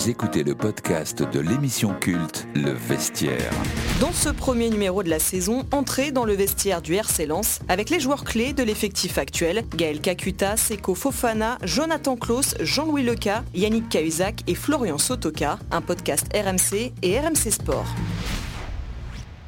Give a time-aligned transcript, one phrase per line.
[0.00, 3.52] Vous écoutez le podcast de l'émission culte Le Vestiaire.
[4.00, 7.90] Dans ce premier numéro de la saison, entrez dans le vestiaire du RC Lens avec
[7.90, 13.90] les joueurs clés de l'effectif actuel, Gaël Kakuta, Seko Fofana, Jonathan Klaus, Jean-Louis Leca, Yannick
[13.90, 17.94] Cahuzac et Florian Sotoka, un podcast RMC et RMC Sport.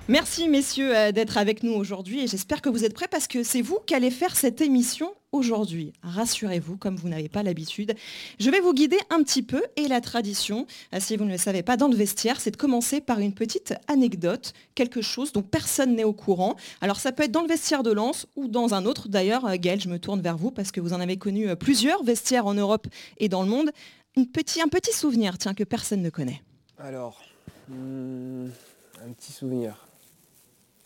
[0.08, 3.44] Merci messieurs euh, d'être avec nous aujourd'hui et j'espère que vous êtes prêts parce que
[3.44, 5.92] c'est vous qui allez faire cette émission aujourd'hui.
[6.02, 7.94] Rassurez-vous, comme vous n'avez pas l'habitude.
[8.40, 11.38] Je vais vous guider un petit peu et la tradition, euh, si vous ne le
[11.38, 15.42] savez pas, dans le vestiaire, c'est de commencer par une petite anecdote, quelque chose dont
[15.42, 16.56] personne n'est au courant.
[16.80, 19.08] Alors ça peut être dans le vestiaire de Lens ou dans un autre.
[19.08, 22.02] D'ailleurs, euh, Gaël, je me tourne vers vous parce que vous en avez connu plusieurs
[22.02, 22.88] vestiaires en Europe
[23.18, 23.70] et dans le monde.
[24.16, 26.42] un petit souvenir, tiens, que personne ne connaît.
[26.76, 27.22] Alors,
[27.68, 28.48] hmm,
[29.06, 29.91] un petit souvenir.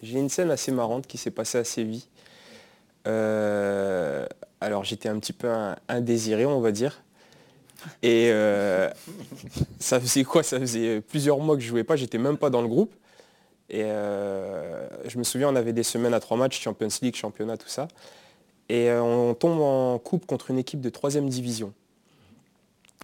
[0.02, 2.04] J'ai une scène assez marrante qui s'est passée à Séville.
[3.06, 4.26] Euh,
[4.60, 5.50] alors j'étais un petit peu
[5.88, 7.02] indésiré, on va dire.
[8.02, 8.90] Et euh,
[9.78, 10.42] ça faisait quoi?
[10.42, 12.94] Ça faisait plusieurs mois que je jouais pas, j'étais même pas dans le groupe.
[13.68, 17.56] Et euh, je me souviens, on avait des semaines à trois matchs, Champions League, championnat,
[17.56, 17.88] tout ça.
[18.68, 21.72] Et on tombe en coupe contre une équipe de troisième division.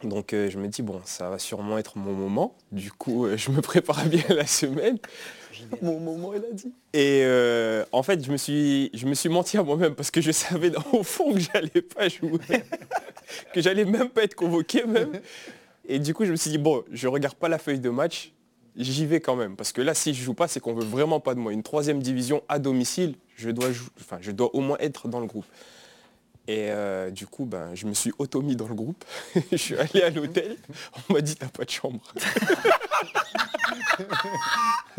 [0.05, 2.57] Donc je me dis, bon, ça va sûrement être mon moment.
[2.71, 4.99] Du coup, je me prépare bien la semaine.
[5.81, 6.73] Mon moment, elle a dit.
[6.93, 10.21] Et euh, en fait, je me, suis, je me suis menti à moi-même parce que
[10.21, 12.39] je savais au fond que j'allais pas jouer,
[13.55, 15.13] que j'allais même pas être convoqué même.
[15.87, 18.33] Et du coup, je me suis dit, bon, je regarde pas la feuille de match,
[18.77, 19.57] j'y vais quand même.
[19.57, 21.53] Parce que là, si je joue pas, c'est qu'on veut vraiment pas de moi.
[21.53, 23.69] Une troisième division à domicile, je dois,
[24.01, 25.47] enfin, je dois au moins être dans le groupe.
[26.49, 29.05] Et euh, du coup, ben, je me suis auto-mis dans le groupe.
[29.53, 30.57] je suis allé à l'hôtel.
[31.09, 32.01] On m'a dit, t'as pas de chambre.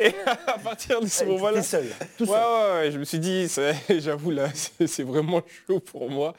[0.00, 1.86] et à partir de ce moment-là, seul,
[2.16, 2.34] tout seul.
[2.34, 3.46] Ouais, je me suis dit,
[3.98, 6.34] j'avoue là, c'est vraiment chaud pour moi.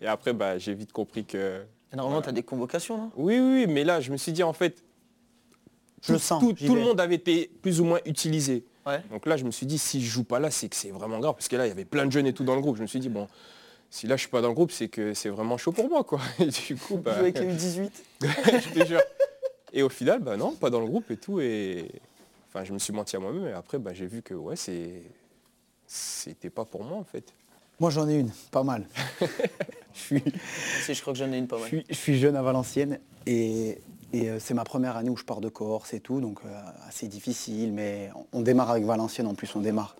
[0.00, 1.62] Et après, bah, j'ai vite compris que.
[1.94, 4.52] normalement, tu as des convocations, là Oui, oui, mais là, je me suis dit, en
[4.52, 4.84] fait,
[6.02, 8.66] je sens, tout, le monde avait été plus ou moins utilisé.
[9.10, 11.18] Donc là, je me suis dit, si je joue pas là, c'est que c'est vraiment
[11.18, 11.34] grave.
[11.34, 12.76] Parce que là, il y avait plein de jeunes et tout dans le groupe.
[12.76, 13.28] Je me suis dit, bon,
[13.90, 16.04] si là, je suis pas dans le groupe, c'est que c'est vraiment chaud pour moi,
[16.04, 16.20] quoi.
[16.38, 17.16] Et du coup, bah...
[17.16, 19.00] avec les 18 Je te jure.
[19.72, 21.40] Et au final, bah non, pas dans le groupe et tout.
[21.40, 21.90] Et
[22.48, 23.46] enfin, je me suis menti à moi-même.
[23.48, 25.02] Et après, bah, j'ai vu que ouais, c'est
[25.86, 27.32] c'était pas pour moi en fait.
[27.80, 28.86] Moi j'en ai une, pas mal.
[29.94, 30.22] je, suis...
[30.88, 31.68] je crois que j'en ai une pas mal.
[31.88, 33.78] Je suis, jeune à Valenciennes et,
[34.14, 36.48] et euh, c'est ma première année où je pars de Corse et tout, donc euh,
[36.88, 39.96] assez difficile, mais on, démarre avec Valenciennes en plus, on démarre.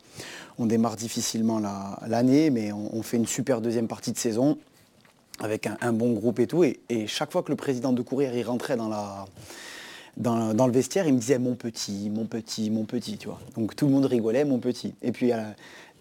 [0.56, 1.60] On démarre difficilement
[2.06, 4.56] l'année, mais on, fait une super deuxième partie de saison
[5.40, 6.62] avec un, bon groupe et tout.
[6.62, 9.26] Et, chaque fois que le président de Courir il rentrait dans
[10.16, 13.40] le vestiaire, il me disait mon petit, mon petit, mon petit, tu vois.
[13.56, 14.94] Donc tout le monde rigolait, mon petit.
[15.02, 15.32] Et puis,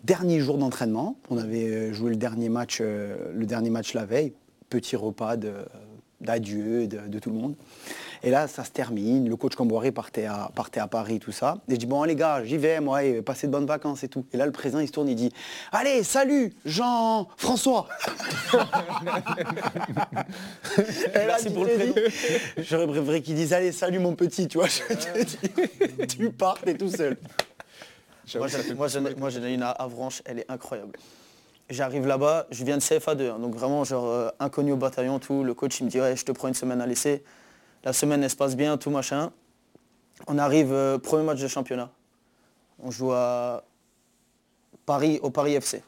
[0.04, 4.34] dernier jour d'entraînement, on avait euh, joué le dernier match, le dernier match la veille,
[4.70, 5.36] petit repas
[6.24, 7.56] d'adieu de, tout le monde.
[8.24, 9.28] Et là, ça se termine.
[9.28, 11.58] Le coach Camboiré partait à, partait à Paris, tout ça.
[11.68, 14.08] Et je dis, bon, les gars, j'y vais, moi, et passer de bonnes vacances et
[14.08, 14.26] tout.
[14.32, 15.34] Et là, le président, il se tourne, il dit,
[15.72, 17.88] allez, salut, Jean-François.
[21.16, 21.96] Merci pour le prénom.
[22.58, 24.68] J'aurais préféré qu'il dise, allez, salut, mon petit, tu vois.
[24.68, 27.18] Je te dis, tu pars, t'es tout seul.
[28.36, 28.88] Moi,
[29.28, 30.94] j'en ai une à Avranches, elle est incroyable.
[31.70, 35.44] J'arrive là-bas, je viens de CFA2, hein, donc vraiment genre euh, inconnu au bataillon, tout.
[35.44, 37.24] Le coach il me dit je te prends une semaine à laisser.
[37.84, 39.32] La semaine, elle se passe bien, tout machin.
[40.28, 41.90] On arrive, euh, premier match de championnat.
[42.80, 43.64] On joue à
[44.86, 45.84] Paris, au Paris FC.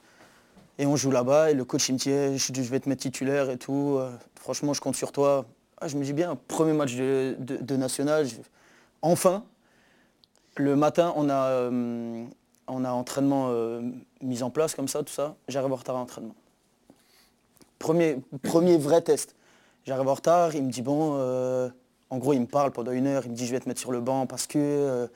[0.77, 3.01] Et on joue là-bas, et le coach il me dit eh, je, vais te mettre
[3.01, 3.97] titulaire et tout.
[3.97, 5.45] Euh, franchement, je compte sur toi.
[5.79, 8.27] Ah, je me dis bien, premier match de, national.
[9.01, 9.43] Enfin,
[10.57, 11.69] le matin, on a,
[12.67, 13.51] on a entraînement
[14.21, 15.35] mis en place comme ça, tout ça.
[15.47, 16.35] J'arrive en retard à l'entraînement.
[17.79, 18.17] Premier,
[18.77, 19.35] vrai test.
[19.85, 21.13] J'arrive en retard, il me dit bon,
[22.09, 23.81] en gros, il me parle pendant une heure, il me dit je vais te mettre
[23.81, 25.07] sur le banc parce que, euh,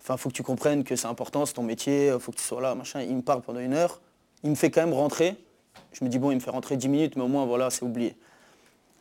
[0.00, 2.60] enfin, faut que tu comprennes que c'est important, c'est ton métier, faut que tu sois
[2.60, 3.02] là, machin.
[3.02, 4.00] Il me parle pendant une heure,
[4.42, 5.36] il me fait quand même rentrer.
[5.92, 7.84] Je me dis bon, il me fait rentrer 10 minutes, mais au moins voilà, c'est
[7.84, 8.16] oublié.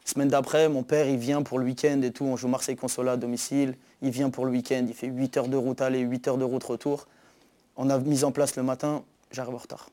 [0.05, 2.23] Semaine d'après, mon père, il vient pour le week-end et tout.
[2.23, 3.75] On joue Marseille-Consola à domicile.
[4.01, 4.85] Il vient pour le week-end.
[4.87, 7.07] Il fait 8 heures de route aller, 8 heures de route retour.
[7.77, 9.03] On a mis en place le matin.
[9.31, 9.89] J'arrive en retard.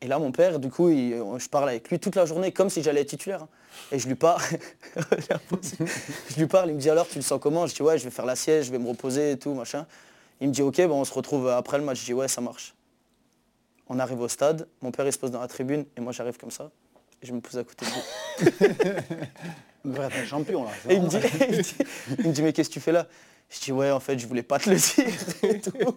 [0.00, 2.70] Et là, mon père, du coup, euh, je parle avec lui toute la journée comme
[2.70, 3.42] si j'allais être titulaire.
[3.42, 3.48] Hein.
[3.92, 4.42] Et je lui parle.
[4.96, 7.66] je lui parle, il me dit alors, tu le sens comment?
[7.66, 9.86] Je dis ouais, je vais faire la siège, je vais me reposer et tout, machin.
[10.40, 12.00] Il me dit ok, bon, on se retrouve après le match.
[12.00, 12.74] Je dis ouais, ça marche.
[13.88, 16.36] On arrive au stade, mon père il se pose dans la tribune et moi j'arrive
[16.38, 16.70] comme ça.
[17.22, 20.00] Et je me pose à côté de lui.
[20.02, 20.70] un champion là.
[20.88, 21.18] Et il me, dit,
[22.18, 23.06] il me dit mais qu'est-ce que tu fais là?
[23.48, 25.06] Je dis ouais en fait je voulais pas te le dire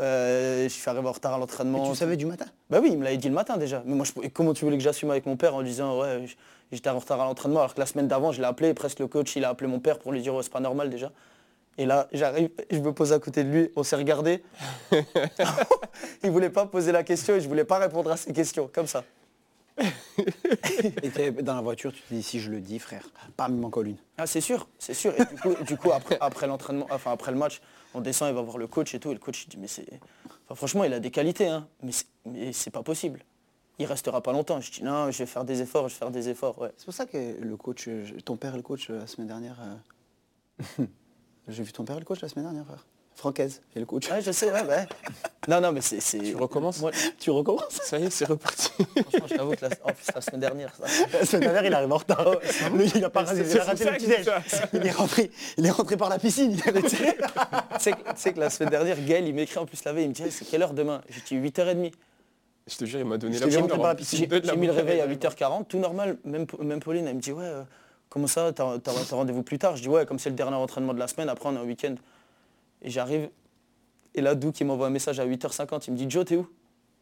[0.00, 1.90] euh, je suis arrivé en retard à l'entraînement.
[1.90, 2.46] Tu savais du matin?
[2.68, 3.82] Bah oui, il me l'avait dit le matin déjà.
[3.86, 6.26] Mais moi je, comment tu voulais que j'assume avec mon père en disant ouais
[6.70, 9.06] j'étais en retard à l'entraînement alors que la semaine d'avant je l'ai appelé, presque le
[9.06, 11.10] coach il a appelé mon père pour lui dire oh, c'est pas normal déjà.
[11.78, 14.42] Et là, j'arrive, je me pose à côté de lui, on s'est regardé.
[16.22, 18.86] il voulait pas poser la question et je voulais pas répondre à ses questions, comme
[18.86, 19.02] ça.
[21.02, 23.88] et dans la voiture, tu te dis si je le dis, frère, pas m'en colle
[23.88, 23.96] une.
[24.18, 25.12] Ah c'est sûr, c'est sûr.
[25.18, 27.60] Et du coup, après, après l'entraînement, enfin après le match,
[27.94, 29.10] on descend, il va voir le coach et tout.
[29.10, 29.86] Et le coach il dit mais c'est.
[30.54, 33.20] franchement, il a des qualités, hein, mais c'est pas possible.
[33.78, 34.60] Il restera pas longtemps.
[34.60, 36.58] Je dis non, je vais faire des efforts, je vais faire des efforts.
[36.58, 36.72] Ouais.
[36.76, 37.88] C'est pour ça que le coach,
[38.24, 39.58] ton père est le coach euh, la semaine dernière.
[40.78, 40.84] Euh,
[41.48, 42.84] j'ai vu ton père le coach la semaine dernière, frère.
[43.20, 44.10] Francaise, et le coach.
[44.10, 44.86] Ouais, je sais, ouais, ouais.
[45.46, 45.98] Non, non, mais c'est.
[45.98, 46.82] Tu recommences
[47.18, 48.70] Tu recommences Ça y est, c'est reparti.
[48.72, 49.70] Franchement, je t'avoue que la...
[49.84, 50.84] Oh, la semaine dernière, ça.
[51.12, 52.36] La semaine dernière, il arrive en retard.
[52.72, 54.06] Lui, il a pas raté, il a raté le petit
[54.72, 56.56] Il est rentré, il est rentré par la piscine.
[56.56, 60.14] tu sais que la semaine dernière, Gaël, il m'écrit en plus la veille, il me
[60.14, 61.02] dit, c'est quelle heure demain?
[61.10, 61.92] J'ai dit 8h30.
[62.66, 66.16] Je te jure, il m'a donné la J'ai mis le réveil à 8h40, tout normal.
[66.24, 67.62] Même, même Pauline, elle me dit, ouais, euh,
[68.08, 68.78] comment ça, t'as
[69.10, 69.76] rendez-vous plus tard?
[69.76, 71.64] Je dis, ouais, comme c'est le dernier entraînement de la semaine, après on est en
[71.64, 71.96] week-end.
[72.82, 73.30] Et j'arrive,
[74.14, 76.48] et là, Doug, qui m'envoie un message à 8h50, il me dit Joe, t'es où?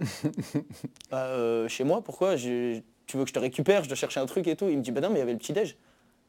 [1.10, 2.36] Bah, euh, Chez moi, pourquoi?
[2.36, 2.82] Tu
[3.14, 4.68] veux que je te récupère Je dois chercher un truc et tout.
[4.68, 5.76] Il me dit Bah non, mais il y avait le petit-déj.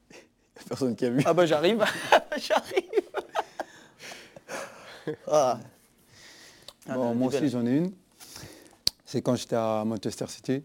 [0.68, 1.22] Personne qui a vu.
[1.26, 1.84] Ah bah j'arrive.
[2.38, 2.84] j'arrive.
[5.28, 5.60] Ah.
[6.88, 6.94] ah.
[6.94, 7.92] Bon, moi aussi, j'en ai une.
[9.06, 10.64] C'est quand j'étais à Manchester City.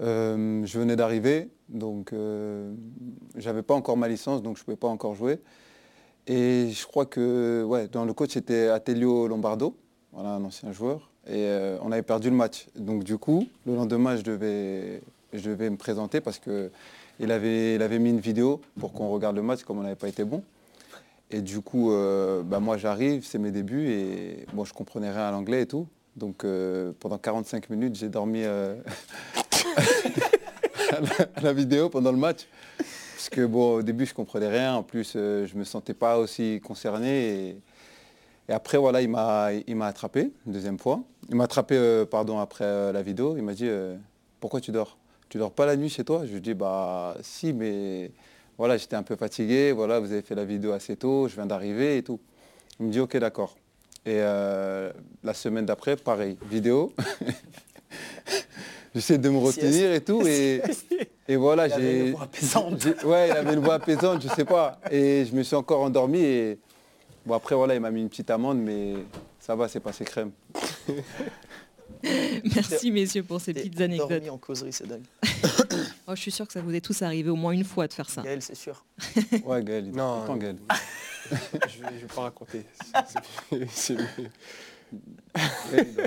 [0.00, 2.74] Euh, je venais d'arriver, donc euh,
[3.36, 5.40] j'avais pas encore ma licence, donc je ne pouvais pas encore jouer.
[6.26, 9.76] Et je crois que ouais, dans le coach, c'était Atelio Lombardo,
[10.12, 11.10] voilà, un ancien joueur.
[11.26, 12.66] Et euh, on avait perdu le match.
[12.76, 17.82] Donc du coup, le lendemain, je devais, je devais me présenter parce qu'il avait, il
[17.82, 20.42] avait mis une vidéo pour qu'on regarde le match comme on n'avait pas été bon.
[21.30, 25.28] Et du coup, euh, bah, moi j'arrive, c'est mes débuts et bon, je comprenais rien
[25.28, 25.86] à l'anglais et tout.
[26.16, 28.76] Donc euh, pendant 45 minutes, j'ai dormi à
[31.42, 32.46] la vidéo pendant le match.
[33.24, 34.74] Parce que bon, au début, je comprenais rien.
[34.74, 37.56] En plus, euh, je me sentais pas aussi concerné.
[38.50, 41.00] Et, après, voilà, il m'a, il m'a attrapé une deuxième fois.
[41.30, 43.38] Il m'a attrapé, euh, pardon, après euh, la vidéo.
[43.38, 43.66] Il m'a dit,
[44.40, 44.98] pourquoi tu dors?
[45.30, 46.26] Tu dors pas la nuit chez toi?
[46.26, 48.12] Je lui dis, bah si, mais
[48.58, 49.72] voilà, j'étais un peu fatigué.
[49.72, 51.26] Voilà, vous avez fait la vidéo assez tôt.
[51.26, 52.20] Je viens d'arriver et tout.
[52.78, 53.56] Il me dit, ok, d'accord.
[54.04, 56.92] Et la semaine d'après, pareil, vidéo.
[58.94, 60.26] J'essaie de me retenir et tout.
[60.26, 60.60] Et,
[61.26, 61.74] et voilà, j'ai.
[61.74, 62.84] Il avait une voix apaisante.
[63.04, 64.78] Ouais, il avait une voix apaisante, je sais pas.
[64.90, 66.18] Et je me suis encore endormi.
[66.18, 66.58] Et
[67.24, 68.94] bon, après, voilà, il m'a mis une petite amende, mais
[69.40, 70.32] ça va, c'est passé crème.
[72.54, 74.10] Merci messieurs pour ces petites anecdotes.
[74.10, 75.04] Dormi en causerie, c'est dingue.
[76.06, 77.92] oh, je suis sûr que ça vous est tous arrivé au moins une fois de
[77.92, 78.22] faire ça.
[78.22, 78.84] Gaël, c'est sûr.
[79.44, 80.56] ouais, Gaël, il non, temps, Gaël.
[81.68, 82.64] je ne vais, pas raconter.
[83.70, 83.96] C'est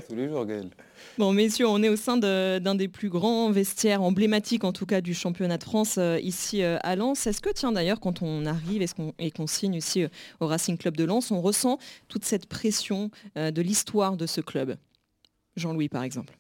[0.08, 0.70] tous les jours, Gaël.
[1.18, 5.02] Bon, messieurs, on est au sein d'un des plus grands vestiaires emblématiques, en tout cas,
[5.02, 7.26] du championnat de France euh, ici euh, à Lens.
[7.26, 8.86] Est-ce que, tiens, d'ailleurs, quand on arrive
[9.18, 10.10] et qu'on signe ici euh,
[10.40, 14.76] au Racing Club de Lens, on ressent toute cette pression de l'histoire de ce club?
[15.56, 16.38] Jean-Louis, par exemple.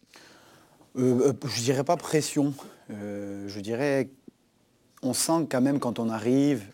[0.96, 2.54] je dirais pas pression.
[2.90, 4.10] je dirais
[5.04, 6.66] on sent quand même quand on arrive,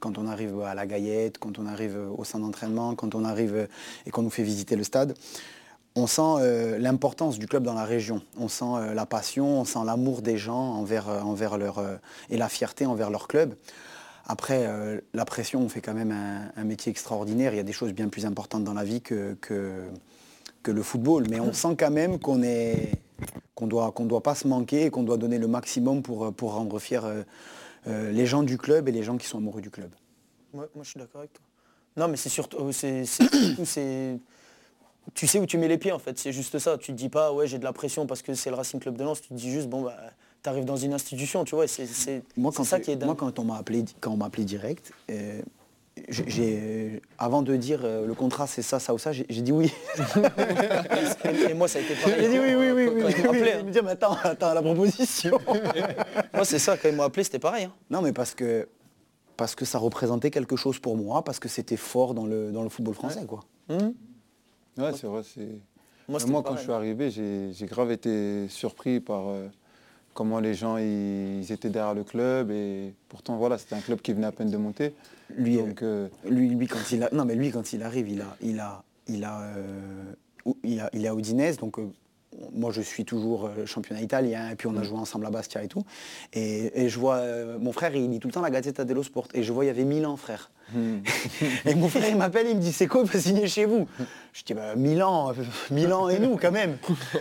[0.00, 3.68] quand on arrive à la Gaillette, quand on arrive au centre d'entraînement, quand on arrive
[4.04, 5.14] et qu'on nous fait visiter le stade,
[5.96, 8.20] on sent euh, l'importance du club dans la région.
[8.38, 11.96] On sent euh, la passion, on sent l'amour des gens euh,
[12.28, 13.54] et la fierté envers leur club.
[14.28, 14.68] Après,
[15.14, 17.54] la pression, on fait quand même un, métier extraordinaire.
[17.54, 19.36] Il y a des choses bien plus importantes dans la vie que,
[20.64, 21.26] le football.
[21.30, 22.42] Mais on sent quand même qu'on
[23.54, 27.02] qu'on doit, pas se manquer et qu'on doit donner le maximum pour, rendre fiers
[27.86, 29.90] les gens du club et les gens qui sont amoureux du club.
[30.52, 31.44] Moi je suis d'accord avec toi.
[31.96, 32.72] Non, mais c'est surtout...
[32.72, 33.04] c'est
[35.14, 36.78] tu sais où tu mets les pieds en fait, c'est juste ça.
[36.78, 38.96] Tu te dis pas ouais j'ai de la pression parce que c'est le Racing Club
[38.96, 39.96] de Lens, tu te dis juste bon bah
[40.42, 43.06] tu arrives dans une institution, tu vois, c'est ça qui est dingue.
[43.06, 45.40] Moi quand on m'a appelé quand on m'a appelé direct, euh,
[46.08, 49.72] j'ai avant de dire euh, le contrat c'est ça, ça ou ça, j'ai dit oui.
[51.48, 52.16] et, moi ça a été pareil.
[52.20, 53.14] J'ai dit oui, oui, oui, oui.
[53.30, 55.38] oui, me dit mais attends, attends la proposition.
[56.34, 57.64] moi c'est ça, quand ils m'ont appelé c'était pareil.
[57.64, 57.72] Hein.
[57.90, 58.68] Non mais parce que
[59.36, 62.62] parce que ça représentait quelque chose pour moi, parce que c'était fort dans le, dans
[62.62, 63.40] le football français quoi.
[63.68, 63.94] Hum.
[64.78, 65.22] Ouais, c'est vrai.
[66.08, 69.48] Moi, quand je suis arrivé, j'ai grave été surpris par euh,
[70.14, 72.50] comment les gens ils, étaient derrière le club.
[72.50, 74.94] Et pourtant, voilà, c'était un club qui venait à peine de monter.
[75.36, 78.20] Lui, Donc, euh, lui, lui, quand il a, non, mais lui, quand il arrive, il
[78.20, 80.14] a, il a, il a, euh,
[80.62, 81.78] il a, il est à Udinese, donc
[82.52, 84.84] moi je suis toujours championnat italien, et puis on a mm.
[84.84, 85.84] joué ensemble à Bastia et tout.
[86.32, 87.22] Et, je vois,
[87.58, 89.68] mon frère, il lit tout le temps la Gazzetta dello Sport, et je vois, il
[89.68, 90.50] y avait Milan, frère.
[90.72, 90.98] Mm.
[91.64, 93.86] et mon frère, il m'appelle, il me dit, c'est quoi, il va signer chez vous?
[94.32, 95.32] Je dis, bah, Milan,
[95.70, 96.76] Milan et nous, quand même.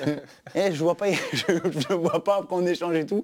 [0.56, 3.24] et je vois pas, je, vois pas qu'on échange et tout.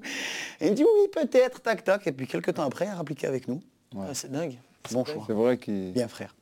[0.59, 2.05] Et il me dit, oui, peut-être, tac, tac.
[2.07, 3.61] Et puis quelques temps après, il a appliqué avec nous.
[3.97, 4.57] Ah, c'est dingue.
[4.91, 5.23] Bon choix.
[5.27, 5.91] C'est vrai qu'il.
[5.91, 6.35] Bien frère.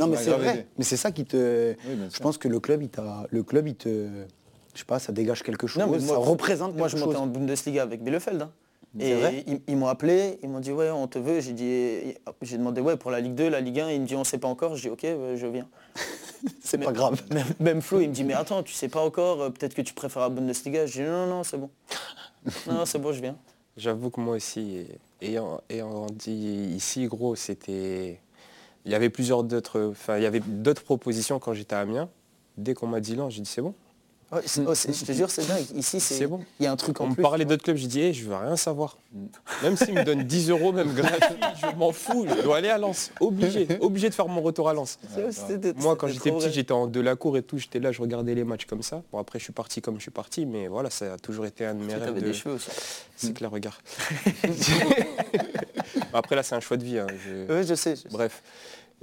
[0.00, 0.66] non, mais c'est vrai.
[0.76, 1.74] Mais c'est ça qui te.
[2.12, 3.26] je pense que le club, il t'a.
[3.30, 4.08] Le club, il te.
[4.76, 5.84] Je sais pas, ça dégage quelque chose.
[5.84, 8.42] moi, ça représente Moi, je montais en Bundesliga avec Bielefeld.
[8.42, 8.50] Hein.
[9.00, 11.40] Et ils, m'ont appelé, ils m'ont dit ouais on te veut.
[11.40, 14.16] J'ai dit j'ai demandé ouais pour la Ligue 2, la Ligue 1, il me dit
[14.16, 14.76] on sait pas encore.
[14.76, 15.68] J'ai dit ok je viens.
[16.62, 17.20] c'est pas grave.
[17.60, 19.92] Même, Flo il me dit mais attends tu sais pas encore, euh, peut-être que tu
[19.92, 20.86] préfères la Bundesliga.
[20.86, 21.68] J'ai dit non non c'est bon.
[22.68, 23.36] non c'est bon je viens.
[23.76, 24.86] J'avoue que moi aussi,
[25.20, 25.60] ayant,
[26.12, 28.20] dit ici, gros, c'était.
[28.86, 29.90] Il y avait plusieurs d'autres.
[29.90, 32.08] Enfin, il y avait d'autres propositions quand j'étais à Amiens.
[32.56, 33.74] Dès qu'on m'a dit non, j'ai dit c'est bon.
[34.32, 35.64] Oh, je te jure, c'est dingue.
[35.76, 36.40] Ici, c'est bon.
[36.58, 38.24] Il y a un truc en On me parlait d'autres clubs, j'ai dit, hey, je
[38.24, 38.98] veux rien savoir.
[39.62, 42.26] Même s'ils me donnent 10 euros, même gratuit, je m'en fous.
[42.28, 43.12] Je dois aller à Lens.
[43.20, 43.68] Obligé.
[43.80, 44.98] Obligé de faire mon retour à Lens.
[45.76, 47.58] Moi, quand j'étais petit, j'étais en de la cour et tout.
[47.58, 49.02] J'étais là, je regardais les matchs comme ça.
[49.12, 50.44] Bon, après, je suis parti comme je suis parti.
[50.44, 52.20] Mais voilà, ça a toujours été un de mes rêves.
[52.20, 52.70] des cheveux aussi.
[53.14, 53.76] C'est clair, regarde.
[56.12, 56.98] après, là, c'est un choix de vie.
[56.98, 57.06] Hein.
[57.48, 57.94] Oui, je sais.
[58.10, 58.42] Bref.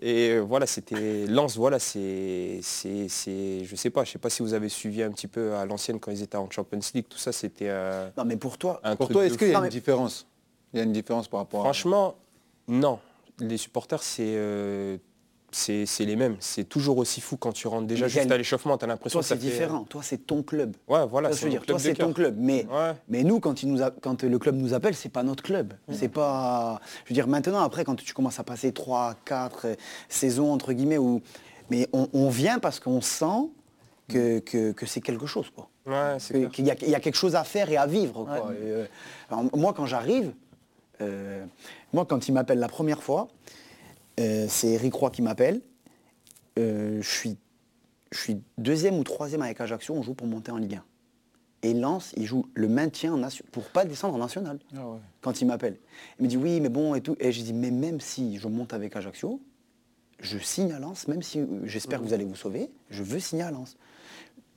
[0.01, 3.07] Et euh, voilà, c'était Lens, voilà, c'est, c'est,
[3.63, 5.99] je sais pas, je sais pas si vous avez suivi un petit peu à l'ancienne
[5.99, 7.71] quand ils étaient en Champions League, tout ça, c'était.
[8.17, 10.27] non, mais pour toi, pour toi, est-ce qu'il y a une différence?
[10.73, 11.61] Il y a une différence par rapport.
[11.61, 12.15] Franchement,
[12.67, 12.99] non.
[13.39, 14.97] Les supporters, c'est euh,
[15.53, 16.35] c'est les mêmes.
[16.39, 18.77] C'est toujours aussi fou quand tu rentres déjà juste à l'échauffement.
[18.77, 19.85] Tu as l'impression que c'est différent.
[19.89, 20.75] Toi, c'est ton club.
[20.87, 21.31] Ouais, voilà.
[21.31, 22.35] c'est dire, toi, c'est ton club.
[22.37, 22.65] Mais,
[23.07, 25.73] mais nous, quand, il nous a, quand le club nous appelle, c'est pas notre club.
[25.91, 26.79] C'est pas.
[27.05, 29.67] Je veux dire, maintenant, après, quand tu commences à passer 3, 4
[30.09, 31.21] saisons, entre guillemets, où.
[31.69, 33.49] Mais on, vient parce qu'on sent
[34.09, 35.49] que, que, c'est quelque chose.
[35.49, 35.69] Quoi.
[35.85, 36.17] Ouais,
[36.51, 38.27] Qu'il y, y, a quelque chose à faire et à vivre.
[38.29, 38.85] Euh,
[39.53, 40.33] moi, quand j'arrive,
[41.01, 41.45] euh,
[41.93, 43.27] moi, quand il m'appelle la première fois,
[44.19, 45.61] euh, c'est Eric Roy qui m'appelle.
[46.59, 47.37] Euh, je, suis,
[48.11, 50.83] je suis deuxième ou troisième avec Ajaccio, on joue pour monter en Ligue 1.
[51.63, 54.59] Et Lens, il joue le maintien en nation, pour pas descendre en national.
[54.75, 55.77] Ah quand il m'appelle.
[56.19, 57.15] Il me dit oui, mais bon, et tout.
[57.19, 59.41] Et je dis, mais même si je monte avec Ajaccio,
[60.19, 63.43] je signe à Lens, même si j'espère que vous allez vous sauver, je veux signer
[63.43, 63.77] à Lens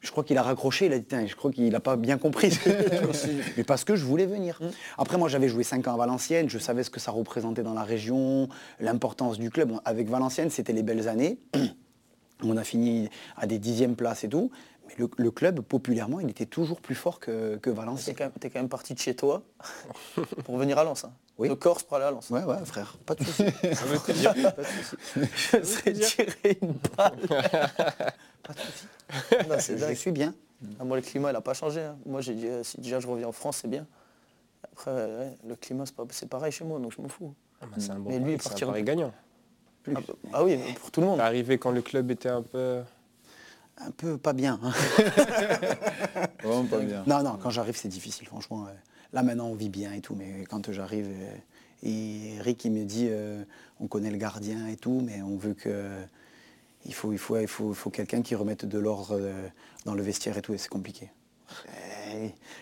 [0.07, 2.57] je crois qu'il a raccroché, il a dit, je crois qu'il n'a pas bien compris.
[3.57, 4.59] Mais parce que je voulais venir.
[4.61, 4.67] Mmh.
[4.99, 7.75] Après, moi, j'avais joué 5 ans à Valenciennes, je savais ce que ça représentait dans
[7.75, 8.49] la région,
[8.79, 9.73] l'importance du club.
[9.85, 11.39] Avec Valenciennes, c'était les belles années.
[12.43, 14.51] On a fini à des dixièmes places et tout.
[14.87, 18.15] Mais le, club, populairement, il était toujours plus fort que, que Valenciennes.
[18.41, 19.43] Tu es, quand même parti de chez toi
[20.45, 21.05] pour venir à Lens.
[21.05, 21.13] Hein.
[21.39, 21.49] Oui.
[21.49, 22.31] De Corse pour aller à Lens.
[22.31, 23.45] Ouais, ouais, frère, pas de soucis.
[23.75, 25.31] Ça veut te dire, pas de soucis.
[25.53, 27.21] Je serais tiré une balle.
[29.47, 29.79] pas de soucis.
[29.79, 30.35] je suis bien.
[30.81, 31.83] Ah, moi, le climat, il n'a pas changé.
[31.83, 31.99] Hein.
[32.07, 33.87] Moi, j'ai dit, euh, si déjà je reviens en France, c'est bien.
[34.73, 37.35] Après, le climat, c'est pareil chez moi, donc je m'en fous.
[37.61, 39.13] Ah, bah, un bon mais lui, il partira gagnant.
[39.95, 40.01] Ah,
[40.33, 41.21] ah, oui, pour tout le monde.
[41.21, 42.81] Arrivé quand le club était un peu
[43.79, 44.59] un peu pas bien.
[44.63, 44.73] Hein.
[46.71, 47.05] pas bien.
[47.07, 48.67] Non, non, quand j'arrive, c'est difficile, franchement.
[49.13, 53.09] Là, maintenant, on vit bien et tout, mais quand j'arrive, euh, Eric, il me dit,
[53.11, 53.43] euh,
[53.81, 55.91] on connaît le gardien et tout, mais on veut que...
[56.85, 59.49] Il faut, quelqu'un qui remette de l'ordre euh,
[59.87, 61.11] dans le vestiaire et tout, et c'est compliqué.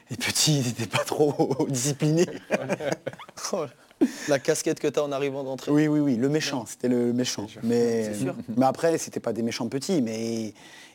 [0.09, 2.27] les petits, n'étaient pas trop disciplinés.
[4.29, 5.71] La casquette que tu as en arrivant d'entrée.
[5.71, 7.47] Oui, oui, oui, le méchant, c'était le méchant.
[7.63, 8.11] Mais,
[8.57, 10.53] mais après, c'était pas des méchants petits, mais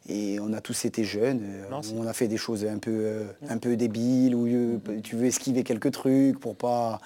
[0.09, 1.41] et on a tous été jeunes.
[1.43, 5.15] Euh, on a fait des choses un peu, euh, un peu débiles, où euh, tu
[5.15, 6.99] veux esquiver quelques trucs pour pas.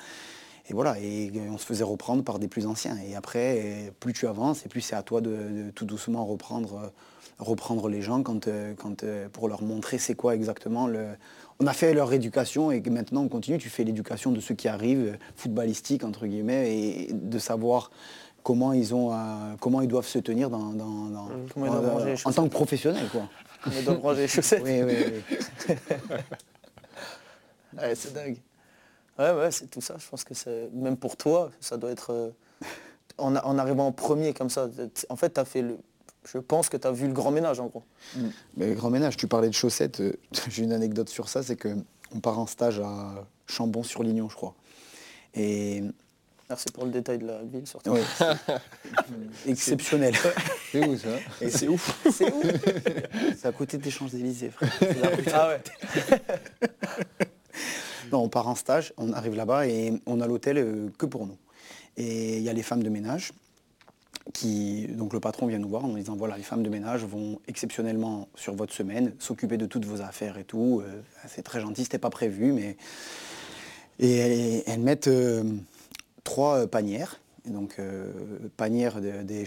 [0.69, 2.97] Et voilà, et on se faisait reprendre par des plus anciens.
[3.05, 6.93] Et après, plus tu avances, et plus c'est à toi de, tout doucement reprendre,
[7.37, 8.47] reprendre les gens quand,
[8.77, 11.07] quand, pour leur montrer c'est quoi exactement le,
[11.59, 14.67] on a fait leur éducation et maintenant on continue, tu fais l'éducation de ceux qui
[14.67, 17.91] arrivent, footballistique entre guillemets, et de savoir
[18.43, 19.11] comment ils, ont,
[19.59, 20.73] comment ils doivent se tenir dans,
[21.55, 23.07] en tant que professionnel.
[23.11, 23.29] Quoi.
[23.63, 24.61] Comment ils doivent ranger les chaussettes.
[24.63, 24.95] oui, oui,
[25.69, 25.75] oui.
[27.95, 28.37] c'est dingue.
[29.17, 29.95] Ouais, ouais, c'est tout ça.
[29.99, 32.29] Je pense que c'est même pour toi, ça doit être euh,
[33.17, 34.67] en, arrivant en premier comme ça.
[35.09, 35.77] En fait, tu as fait le,
[36.25, 37.83] je pense que tu as vu le grand ménage en gros.
[38.15, 38.27] Mm.
[38.57, 40.13] Mais le grand ménage, tu parlais de chaussettes, euh,
[40.49, 44.55] j'ai une anecdote sur ça, c'est qu'on part en stage à Chambon-sur-Lignon, je crois.
[45.33, 45.83] Et
[46.49, 47.95] Merci pour le détail de la ville, surtout.
[49.47, 50.13] Exceptionnel.
[50.71, 51.09] C'est où ça?
[51.49, 51.99] C'est ouf.
[52.11, 52.41] C'est où
[53.37, 54.71] C'est à côté des Champs-Élysées, frère.
[55.33, 55.61] Ah ouais.
[58.11, 61.25] non, on part en stage, on arrive là-bas et on a l'hôtel euh, que pour
[61.25, 61.37] nous.
[61.97, 63.31] Et il y a les femmes de ménage
[64.89, 67.39] donc le patron vient nous voir en nous disant voilà les femmes de ménage vont
[67.47, 70.81] exceptionnellement sur votre semaine s'occuper de toutes vos affaires et tout.
[70.83, 72.77] Euh, c'est très gentil, c'était pas prévu, mais
[73.99, 75.43] et elles, mettent euh,
[76.23, 77.19] trois panières.
[77.45, 77.79] donc
[78.57, 79.45] panière des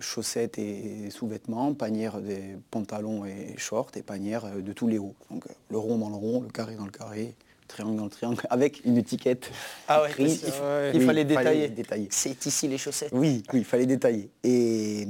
[0.00, 5.14] chaussettes et sous-vêtements, panière des pantalons et shorts et panière de tous les hauts.
[5.30, 7.34] Donc le rond dans le rond, le carré dans le carré,
[7.70, 9.50] triangle dans le triangle, avec une étiquette.
[9.88, 12.08] Ah ouais, il, fallait détailler.
[12.10, 13.10] C'est ici les chaussettes.
[13.12, 14.30] Oui, oui, il fallait détailler.
[14.44, 15.06] Et,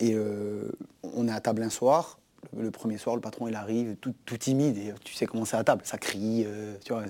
[0.00, 0.70] et euh,
[1.02, 2.18] on est à table un soir.
[2.56, 4.78] Le, premier soir, le patron, il arrive tout, timide.
[4.78, 6.44] Et tu sais comment c'est à table, ça crie.
[6.46, 7.04] Euh, tu vois.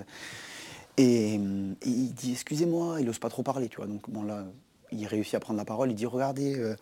[0.97, 3.69] Et, il dit, excusez-moi, il n'ose pas trop parler.
[3.69, 3.87] Tu vois.
[3.87, 4.45] Donc bon, là,
[4.99, 5.91] il réussit à prendre la parole.
[5.91, 6.76] Il dit, regardez, euh,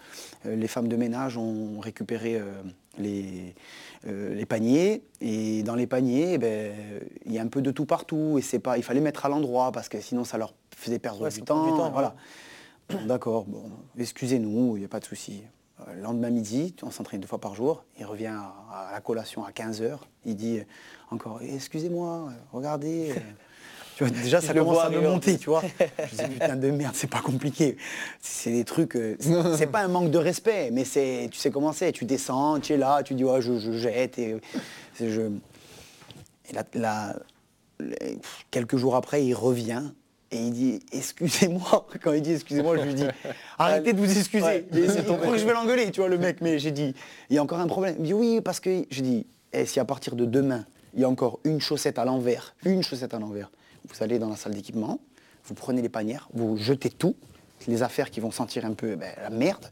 [0.45, 2.41] les femmes de ménage ont récupéré
[2.99, 3.55] les,
[4.07, 5.03] euh, les paniers.
[5.21, 6.75] Et dans les paniers, eh ben,
[7.25, 8.37] il y a un peu de tout partout.
[8.39, 11.29] Et c'est pas, il fallait mettre à l'endroit parce que sinon ça leur faisait perdre
[11.29, 12.15] du, temps, Voilà.
[13.07, 15.43] D'accord, bon, excusez-nous, il n'y a pas de souci.
[15.81, 17.85] Euh, le lendemain midi, on s'entraîne deux fois par jour.
[17.99, 18.37] Il revient
[18.73, 19.99] à, la collation à 15h.
[20.27, 20.61] Il dit
[21.11, 23.15] encore, excusez-moi, regardez.
[24.01, 25.63] déjà, ça commence à me monter, tu vois.
[25.99, 27.77] Je dis, putain de merde, c'est pas compliqué.
[28.21, 29.17] C'est des trucs, euh,
[29.57, 31.93] c'est pas un manque de respect, mais c'est, tu sais comment c'est.
[31.93, 34.19] Tu descends, tu es là, tu dis, ouais, je, jette.
[34.19, 34.41] Et,
[35.01, 35.23] je...
[36.75, 37.17] là,
[38.51, 39.83] quelques jours après, il revient
[40.31, 41.87] et il dit excusez-moi.
[42.03, 43.07] Quand il dit excusez-moi, je lui dis
[43.59, 44.65] arrêtez de vous excuser.
[44.73, 46.41] Que je vais l'engueuler, tu vois, le mec.
[46.41, 46.95] Mais j'ai dit
[47.31, 47.97] il y a encore un problème.
[47.99, 51.05] Il dit oui, parce que je dis eh, si à partir de demain, il y
[51.05, 53.51] a encore une chaussette à l'envers, une chaussette à l'envers,
[53.95, 55.01] vous allez dans la salle d'équipement,
[55.45, 57.17] vous prenez les panières, vous jetez tout,
[57.67, 59.67] les affaires qui vont sentir un peu ben, la merde,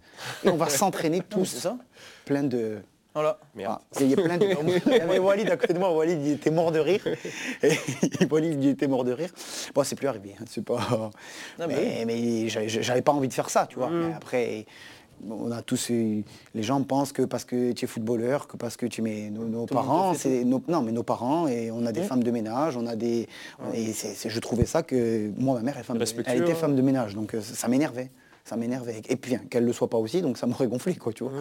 [0.45, 1.77] et on va s'entraîner tous, ça
[2.25, 2.79] plein de...
[3.15, 3.39] Voilà.
[3.55, 3.79] Merde.
[3.95, 4.47] Ah, il y a plein de...
[4.87, 7.07] il y avait Walid à côté de moi, Walid il était mort de rire.
[7.63, 9.31] Et Walid il était mort de rire.
[9.75, 11.11] Bon, c'est plus arrivé, hein, c'est pas...
[11.59, 13.91] mais, mais, j'avais pas envie de faire ça, tu vois.
[13.91, 14.07] Mm.
[14.07, 14.67] Mais après,
[15.29, 18.87] on a tous les gens pensent que parce que tu es footballeur, que parce que
[18.87, 22.31] tu mets nos, parents, c'est non mais nos parents et on a des femmes de
[22.31, 23.29] ménage, on a des
[23.75, 27.15] et je trouvais ça que moi ma mère est femme elle était femme de ménage
[27.15, 28.11] donc euh, ça m'énervait.
[28.45, 29.03] Ça m'énervait.
[29.09, 31.33] Et puis qu'elle ne le soit pas aussi, donc ça m'aurait gonflé, quoi, tu vois.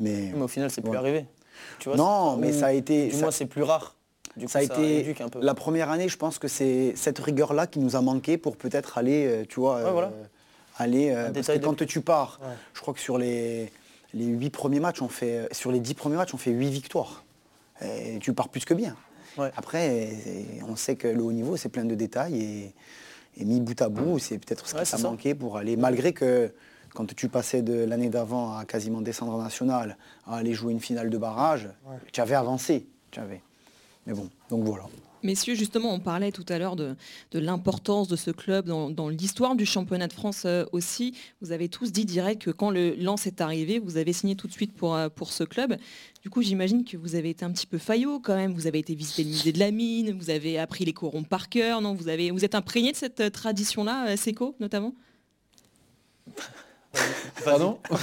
[0.00, 1.26] Mais, au final, c'est plus arrivé.
[1.78, 3.08] Tu vois, non, mais ça a été.
[3.08, 3.94] Du moins, c'est plus rare.
[4.46, 8.00] ça a été la première année, je pense que c'est cette rigueur-là qui nous a
[8.00, 10.08] manqué pour peut-être aller, euh, tu vois, voilà.
[10.08, 10.24] Euh,
[10.76, 11.10] aller.
[11.10, 12.40] Euh, parce que quand tu pars,
[12.74, 13.72] je crois que sur les,
[14.14, 17.24] les 8 premiers matchs, on fait, sur les 10 premiers matchs, on fait 8 victoires.
[17.80, 18.96] Et tu pars plus que bien.
[19.56, 20.10] Après,
[20.68, 22.72] on sait que le haut niveau, c'est plein de détails.
[23.36, 25.76] Et, mis bout à bout, c'est peut-être ce qui t'a manqué pour aller.
[25.76, 26.52] Malgré que
[26.94, 30.80] quand tu passais de l'année d'avant à quasiment descendre en national, à aller jouer une
[30.80, 31.70] finale de barrage,
[32.12, 32.86] tu avais avancé.
[33.10, 33.40] Tu avais.
[34.06, 34.84] Mais bon, donc voilà.
[35.22, 36.96] Messieurs, justement, on parlait tout à l'heure de,
[37.32, 41.14] l'importance de ce club dans, l'histoire du championnat de France euh, aussi.
[41.40, 44.48] Vous avez tous dit direct que quand le lance est arrivé, vous avez signé tout
[44.48, 45.76] de suite pour, euh, pour ce club.
[46.22, 48.52] Du coup, j'imagine que vous avez été un petit peu faillot quand même.
[48.52, 51.48] Vous avez été visiter le musée de la mine, vous avez appris les corons par
[51.48, 51.94] cœur, non?
[51.94, 54.94] Vous, avez, vous êtes imprégné de cette euh, tradition-là, Seco notamment?
[57.44, 57.78] Pardon?
[57.90, 57.96] Vous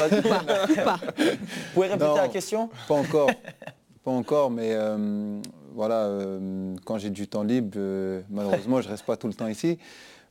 [1.73, 2.69] pouvez répéter la question?
[2.87, 3.29] Pas encore.
[4.03, 4.73] Pas encore, mais
[5.79, 9.33] voilà, euh, quand j'ai du temps libre, euh, malheureusement, je ne reste pas tout le
[9.33, 9.77] temps ici.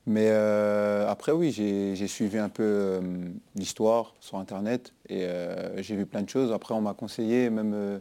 [0.05, 3.01] Mais euh, après, oui, j'ai suivi un peu
[3.55, 5.27] l'histoire sur Internet et
[5.79, 6.53] j'ai vu plein de choses.
[6.53, 8.01] Après, on m'a conseillé, même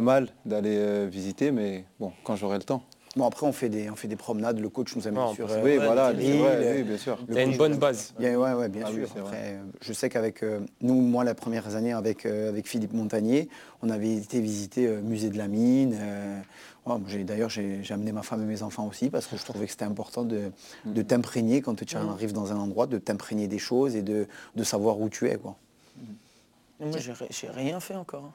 [0.00, 2.84] mal d'aller visiter, mais bon, quand j'aurai le temps.
[3.16, 4.58] Bon, après, on fait des, on fait des promenades.
[4.58, 5.48] Le coach nous amène sur.
[5.62, 7.18] oui, voilà, oui, bien sûr.
[7.28, 8.14] Il y a une bonne base.
[8.18, 9.08] Oui, ouais, bien ah sûr.
[9.16, 10.44] après, je sais qu'avec
[10.80, 13.48] nous, moi, la première année avec, avec Philippe Montagnier,
[13.82, 15.96] on avait été visiter musée de la mine.
[16.86, 19.84] D'ailleurs, j'ai amené ma femme et mes enfants aussi parce que je trouvais que c'était
[19.84, 20.50] important de,
[20.84, 21.04] de mm.
[21.04, 22.08] t'imprégner quand tu mm.
[22.08, 25.36] arrives dans un endroit, de t'imprégner des choses et de, de, savoir où tu es.
[25.36, 25.56] Quoi.
[26.80, 26.98] Moi,
[27.30, 28.32] j'ai rien fait encore.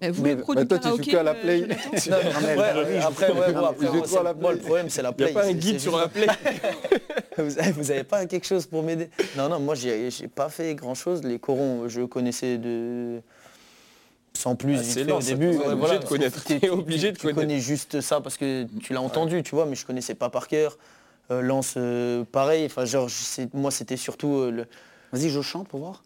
[0.00, 1.60] Mais vous, mais, bah, toi, tu joues que à la play.
[1.66, 5.30] non, mais, après, ouais, bon, après, moi, le problème, c'est la play.
[5.30, 6.26] Il n'y a pas un guide sur la play.
[7.36, 9.10] vous n'avez pas quelque chose pour m'aider?
[9.36, 11.22] Non, non, moi, j'ai pas fait grand-chose.
[11.24, 13.20] Les corons, je connaissais de
[14.38, 15.56] sans plus ah, c'est au début.
[15.56, 16.44] obligé de connaître.
[16.44, 19.84] Tu obligé de connais juste ça parce que tu l'as entendu, tu vois, mais je
[19.84, 20.78] connaissais pas par cœur.
[21.30, 22.66] Euh, Lance, euh, pareil.
[22.66, 23.08] Enfin, genre,
[23.52, 24.66] moi, c'était surtout euh, le.
[25.12, 26.02] Vas-y, je chante pour voir.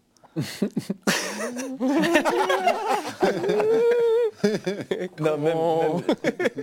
[5.19, 5.57] Non, même,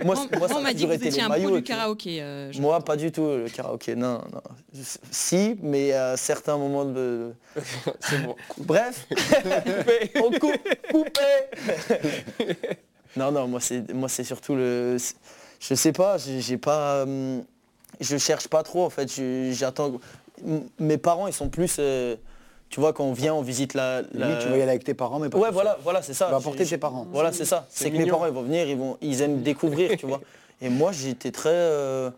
[0.03, 2.21] Moi, moi, on m'a dit que vous étiez un pro du karaoké.
[2.21, 4.21] Euh, moi, pas du tout, le karaoké, non.
[4.31, 4.41] non.
[5.09, 7.33] Si, mais à certains moments de...
[8.25, 8.35] bon.
[8.57, 9.07] Bref,
[10.15, 11.21] on coupe, coupé
[13.15, 14.97] Non, non, moi, c'est, moi, c'est surtout le...
[15.59, 17.03] Je sais pas, j'ai pas...
[17.03, 17.43] Hum,
[17.99, 19.09] je cherche pas trop, en fait.
[19.51, 19.93] J'attends...
[20.79, 21.77] Mes parents, ils sont plus...
[21.79, 22.15] Euh,
[22.71, 24.01] Tu vois, quand on vient, on visite la...
[24.13, 24.37] la...
[24.37, 26.25] tu vas y aller avec tes parents, mais pas Ouais, voilà, voilà, c'est ça.
[26.25, 27.05] Tu vas apporter tes parents.
[27.11, 27.67] Voilà, c'est ça.
[27.69, 30.21] C'est que mes parents, ils vont venir, ils, vont, ils aiment découvrir, tu vois.
[30.61, 31.49] Et moi, j'étais très...
[31.49, 32.11] Euh,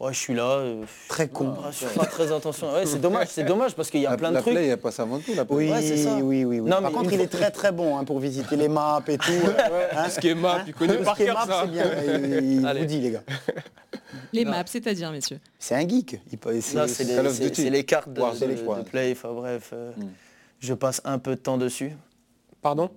[0.00, 0.48] ouais, je suis là.
[0.48, 1.54] Euh, très con.
[1.70, 2.72] je suis pas très attention.
[2.72, 4.54] Ouais, c'est dommage, c'est dommage parce qu'il y a plein de trucs.
[4.54, 5.34] il n'y a pas ça avant tout.
[5.34, 6.14] La oui, ouais, ça.
[6.22, 6.70] oui, oui, oui.
[6.70, 9.32] Non, Par contre, il est très très bon hein, pour visiter les maps et tout.
[9.94, 11.66] Hein ce qui est map, il connaît par cœur ça.
[11.66, 11.84] bien.
[12.40, 13.22] Il, vous dit, les gars.
[14.32, 16.20] Les maps, c'est-à-dire, messieurs C'est un geek.
[16.60, 19.12] C'est les, les, cartes de, de, de play.
[19.12, 20.08] Enfin bref, euh, mm.
[20.60, 21.92] je passe un peu de temps dessus.
[22.60, 22.90] Pardon?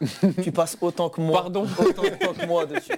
[0.42, 1.42] Tu passes autant que moi.
[1.42, 2.02] Pardon Autant
[2.34, 2.92] que moi dessus.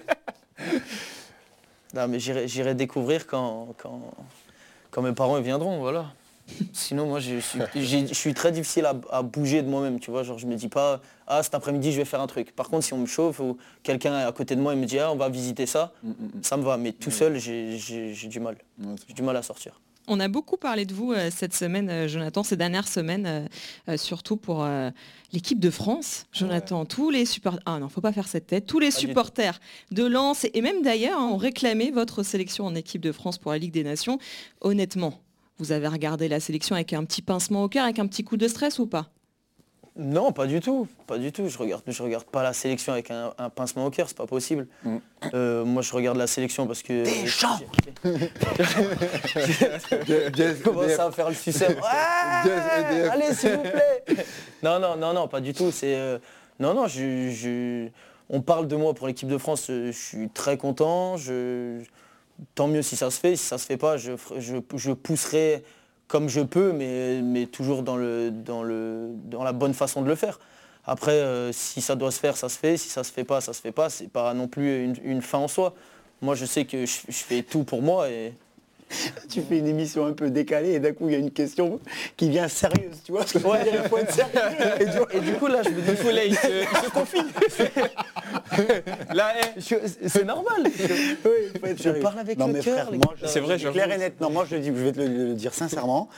[1.94, 4.00] Non, mais j'irai découvrir quand, quand,
[4.90, 6.12] quand, mes parents viendront, voilà.
[6.72, 10.22] Sinon, moi, je suis, je suis très difficile à, bouger de moi-même, tu vois.
[10.22, 12.54] Genre, je me dis pas, ah, cet après-midi, je vais faire un truc.
[12.54, 14.86] Par contre, si on me chauffe ou quelqu'un est à côté de moi et me
[14.86, 16.30] dit, ah, on va visiter ça, mm, mm, mm.
[16.42, 16.76] ça me va.
[16.76, 18.56] Mais tout seul, j'ai du mal.
[19.08, 19.80] J'ai du mal à sortir.
[20.08, 23.48] On a beaucoup parlé de vous euh, cette semaine, euh, Jonathan, ces dernières semaines,
[23.88, 24.66] euh, surtout pour
[25.32, 26.26] l'équipe de France.
[26.32, 30.04] Jonathan, tous les supporters, ah non, faut pas faire cette tête, tous les supporters de
[30.04, 33.58] Lens et même d'ailleurs hein, ont réclamé votre sélection en équipe de France pour la
[33.58, 34.18] Ligue des Nations.
[34.60, 35.20] Honnêtement,
[35.58, 38.36] vous avez regardé la sélection avec un petit pincement au cœur, avec un petit coup
[38.36, 39.10] de stress ou pas?
[39.98, 41.48] Non, pas du tout, pas du tout.
[41.48, 44.66] Je regarde, je regarde pas la sélection avec un, pincement au cœur, c'est pas possible.
[44.84, 44.96] Mm.
[45.32, 47.04] Euh, moi, je regarde la sélection parce que.
[47.04, 47.58] Des champs.
[50.62, 51.70] Commence à faire le suceur?
[51.82, 54.04] allez, s'il vous plaît.
[54.62, 55.70] non, non, non, non, pas du tout.
[55.70, 56.18] C'est euh,
[56.60, 56.88] non, non.
[56.88, 57.88] Je,
[58.28, 59.68] on parle de moi pour l'équipe de France.
[59.70, 61.16] Euh, je suis très content.
[61.16, 61.80] Je,
[62.54, 63.36] tant mieux si ça se fait.
[63.36, 65.64] Si ça se fait pas, je, je pousserai
[66.08, 70.08] comme je peux, mais, mais toujours dans, le, dans, le, dans la bonne façon de
[70.08, 70.38] le faire.
[70.84, 72.76] Après, euh, si ça doit se faire, ça se fait.
[72.76, 73.90] Si ça se fait pas, ça se fait pas.
[73.90, 75.74] C'est pas non plus une, une, fin en soi.
[76.22, 78.32] Moi, je sais que je, je fais tout pour moi et,
[79.30, 81.80] tu fais une émission un peu décalée et d'un coup il y a une question
[82.16, 83.70] qui vient sérieuse, tu vois ouais.
[83.72, 84.30] il faut être sérieux.
[85.12, 87.18] Et du, coup là je me dis, là il se, il confie.
[89.14, 89.60] là eh,
[90.08, 90.62] c'est normal.
[90.64, 92.90] Oui, il faut être je parle avec le cœur.
[93.24, 94.20] C'est vrai, je clair et net.
[94.20, 96.08] Non, moi je, dis, je vais te le dire sincèrement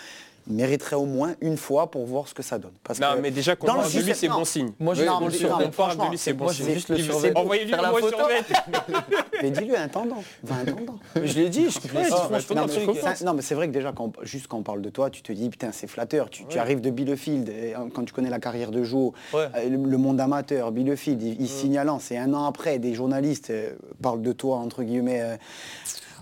[0.48, 2.72] mériterait au moins une fois pour voir ce que ça donne.
[2.82, 4.70] Parce non, mais déjà, qu'on parle de lui, c'est bon signe.
[4.78, 6.72] Moi, je parle de lui, c'est bon signe.
[6.74, 7.32] juste le survêt.
[7.34, 8.16] Envoyez-lui la photo.
[9.42, 10.22] mais dis-lui intendant.
[10.42, 10.98] Va intendant.
[11.14, 14.82] je l'ai dit, je l'ai Non, mais c'est vrai que déjà, juste quand on parle
[14.82, 16.30] de toi, tu te dis, putain, c'est flatteur.
[16.30, 17.52] Tu, arrives de Bielefeld,
[17.94, 22.16] quand tu connais la carrière de Joe, euh, le monde amateur, Bielefeld, il, signalant, c'est
[22.16, 25.36] un an après, des journalistes euh, parlent de toi, entre guillemets, euh,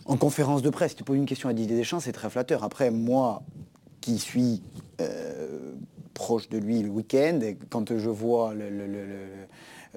[0.05, 0.95] en conférence de presse.
[0.95, 2.65] Tu poses une question à Didier Deschamps, c'est très flatteur.
[2.65, 3.43] Après, moi,
[4.07, 4.63] qui suis
[5.01, 5.73] euh,
[6.15, 7.41] proche de lui le week-end,
[7.71, 8.55] quand je vois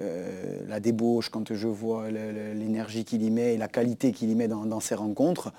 [0.00, 4.34] euh, la débauche, quand je vois l'énergie qu'il y met et la qualité qu'il y
[4.34, 5.52] met dans, ses rencontres,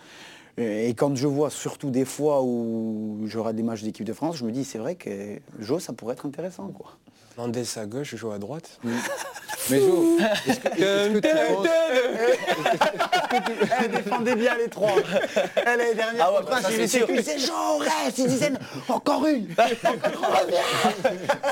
[0.60, 4.36] euh, et quand je vois surtout des fois où j'aurai des matchs d'équipe de France,
[4.36, 6.68] je me dis c'est vrai que Jo, ça pourrait être intéressant.
[6.68, 6.98] Quoi.
[7.38, 8.80] Mendes à gauche, je joue à droite.
[9.70, 10.18] Mais Jo,
[10.48, 11.28] est-ce que, tu
[13.80, 14.92] Elle défendait bien les trois.
[15.56, 18.52] Elle est dernière ah ouais, contre il disait Jo, reste Il disait
[18.90, 19.48] encore une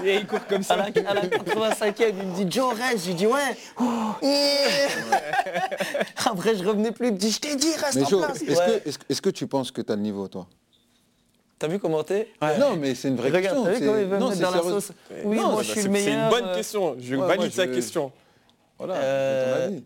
[0.03, 0.73] Et il court comme ça.
[0.73, 0.77] À
[1.13, 3.03] la, 85e, il me dit Jo, reste.
[3.03, 3.57] Je lui dis ouais.
[6.25, 7.07] Après, je revenais plus.
[7.07, 8.41] Il me dit je t'ai dit, reste Mais en jo, place.
[8.41, 10.47] Est-ce que, que tu penses que tu as le niveau, toi?
[11.59, 13.65] T'as vu commenter Non, mais c'est une vraie question.
[13.65, 14.91] T'as vu comment il veut mettre dans la sauce
[15.25, 16.31] Oui, moi je suis le meilleur.
[16.31, 16.95] C'est une bonne question.
[16.99, 18.11] Je valide sa question.
[18.77, 18.95] Voilà.
[18.95, 19.79] Euh,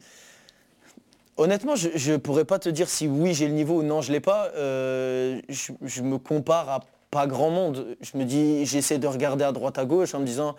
[1.36, 4.12] honnêtement, je ne pourrais pas te dire si oui j'ai le niveau ou non je
[4.12, 4.52] l'ai pas.
[4.56, 7.98] Euh, je, je, me compare à pas grand monde.
[8.02, 10.56] Je me dis, j'essaie de regarder à droite à gauche en me disant,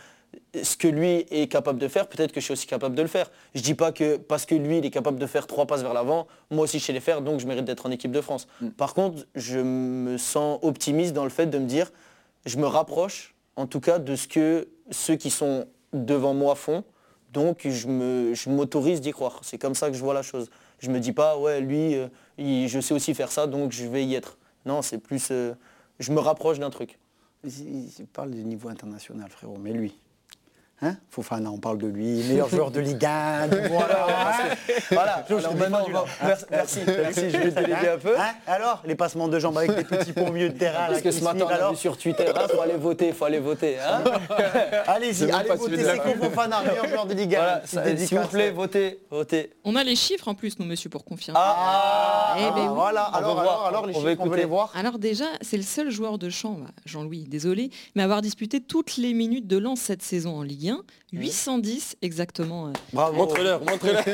[0.62, 3.09] ce que lui est capable de faire, peut-être que je suis aussi capable de le
[3.09, 3.31] faire.
[3.55, 5.83] Je ne dis pas que parce que lui, il est capable de faire trois passes
[5.83, 8.20] vers l'avant, moi aussi je sais les faire, donc je mérite d'être en équipe de
[8.20, 8.47] France.
[8.61, 8.68] Mm.
[8.70, 11.92] Par contre, je me sens optimiste dans le fait de me dire,
[12.47, 16.85] je me rapproche, en tout cas, de ce que ceux qui sont devant moi font,
[17.33, 19.40] donc je m'autorise d'y croire.
[19.42, 20.51] C'est comme ça que je vois la chose.
[20.79, 23.87] Je ne me dis pas, ouais, lui, euh, je sais aussi faire ça, donc je
[23.87, 24.38] vais y être.
[24.66, 25.55] Non, c'est plus, euh,
[25.99, 26.99] je me rapproche d'un truc.
[27.44, 29.99] Il parle du niveau international, frérot, mais lui,
[30.85, 30.97] Hein?
[31.09, 33.47] Fofana, on parle de lui, meilleur joueur de Ligue 1.
[33.70, 34.07] voilà,
[34.90, 35.25] voilà.
[36.51, 38.18] merci, merci, je vais te déléguer un peu.
[38.18, 38.35] Hein?
[38.47, 40.88] Alors, les passements de jambes avec les petits ponts au milieu de terrain.
[40.88, 43.14] Parce que ce matin, on a vu sur Twitter, il hein, faut aller voter, il
[43.14, 43.79] faut aller voter.
[43.79, 44.05] Hein?
[44.87, 47.61] Allez-y, allez voter, c'est quoi Fofana, meilleur joueur de Ligue 1.
[47.97, 49.55] S'il vous plaît, votez, votez.
[49.64, 51.40] On a les chiffres en plus, nous, monsieur, pour confirmer.
[51.42, 54.70] Ah, eh ben voilà, alors, alors, alors, les chiffres, on veut les voir.
[54.75, 59.14] Alors déjà, c'est le seul joueur de champ, Jean-Louis, désolé, mais avoir disputé toutes les
[59.14, 60.73] minutes de lance cette saison en Ligue 1.
[61.12, 62.68] 810 exactement.
[62.68, 62.72] Euh.
[62.92, 63.16] Bravo.
[63.16, 64.04] Montre-leur, montre-leur.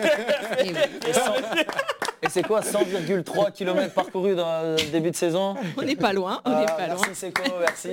[2.31, 6.51] C'est quoi 100,3 km parcourus dans le début de saison On n'est pas loin, on
[6.51, 6.97] n'est Ah, pas loin.
[7.07, 7.89] Merci Seco, merci.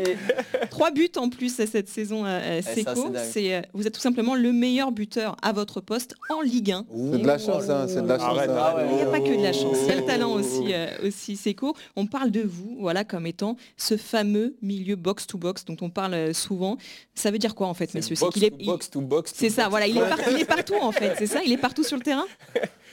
[0.70, 2.92] Trois buts en plus cette saison, euh, Eh, ça, Seco.
[2.96, 3.24] c'est dingue.
[3.32, 6.86] C'est, euh, vous êtes tout simplement le meilleur buteur à votre poste en Ligue 1.
[7.14, 8.38] C'est de la chance, hein, c'est de la chance.
[8.40, 8.76] Hein.
[8.90, 10.08] Il n'y a pas que de la chance, il y a le Oh.
[10.08, 11.76] talent aussi, euh, aussi Seco.
[11.96, 16.78] On parle de vous, voilà, comme étant ce fameux milieu box-to-box dont on parle souvent.
[17.16, 18.16] Ça veut dire quoi en fait, messieurs?
[18.16, 19.34] C'est box, qu'il est, box to box.
[19.36, 21.58] c'est ça, voilà, il est, par- il est partout en fait, c'est ça, il est
[21.58, 22.26] partout sur le terrain?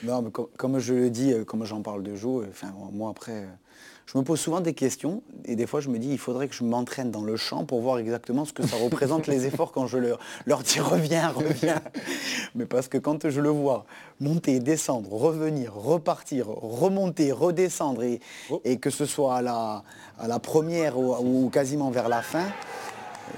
[0.03, 2.73] Non, mais com- comme, je le dis, euh, comme j'en parle de Jo, euh, enfin,
[2.91, 3.45] moi après, euh,
[4.05, 6.53] je me pose souvent des questions et des fois je me dis il faudrait que
[6.53, 9.87] je m'entraîne dans le champ pour voir exactement ce que ça représente les efforts quand
[9.87, 11.81] je leur, leur dis reviens, reviens.
[12.53, 13.85] Mais parce que quand je le vois
[14.19, 18.19] monter, descendre, revenir, repartir, remonter, redescendre et,
[18.51, 18.61] Oh.
[18.63, 19.83] et que ce soit à la,
[20.19, 22.45] à la première ou, ou quasiment vers la fin,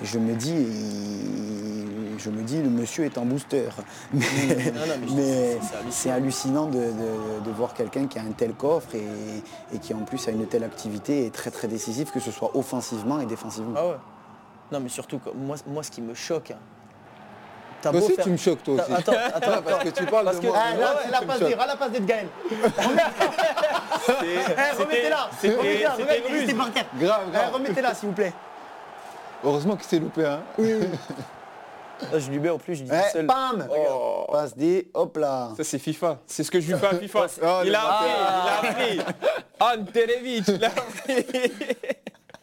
[0.03, 3.69] je me dis, il- je me dis, le monsieur est en booster.
[4.13, 5.57] Mais,
[5.91, 9.05] c'est- hallucinant de, de- de voir quelqu'un qui a un tel coffre et,
[9.75, 12.51] et qui en plus a une telle activité et très très décisif, que ce soit
[12.55, 13.73] offensivement et défensivement.
[13.77, 13.95] Ah ouais.
[14.71, 16.51] Non mais surtout, moi, moi ce qui me choque,
[17.81, 18.91] t'as aussi, faire- tu me choques, toi aussi.
[18.93, 20.57] Attends, attends, Ah, parce que tu parles Parce de que- moi.
[20.59, 21.49] Ah, là, c'est la passe choques.
[21.49, 22.27] D, la passe de Gaël.
[24.79, 25.29] Remettez-la,
[25.93, 25.95] remettez-la,
[26.99, 27.53] grave.
[27.53, 28.33] Remettez-la s'il vous plaît.
[29.43, 30.25] Heureusement qu'il s'est loupé.
[30.25, 30.41] Hein.
[32.13, 33.25] Ah, je lui mets en plus, je dis Eh, tout seul.
[33.25, 34.27] bam Oh.
[34.31, 35.51] Passe D, hop là.
[35.57, 36.19] Ça c'est FIFA.
[36.27, 37.25] C'est ce que je lui fais à FIFA.
[37.41, 39.15] Oh, il a appris, il a appris.
[39.59, 41.25] Anterevic, il a appris.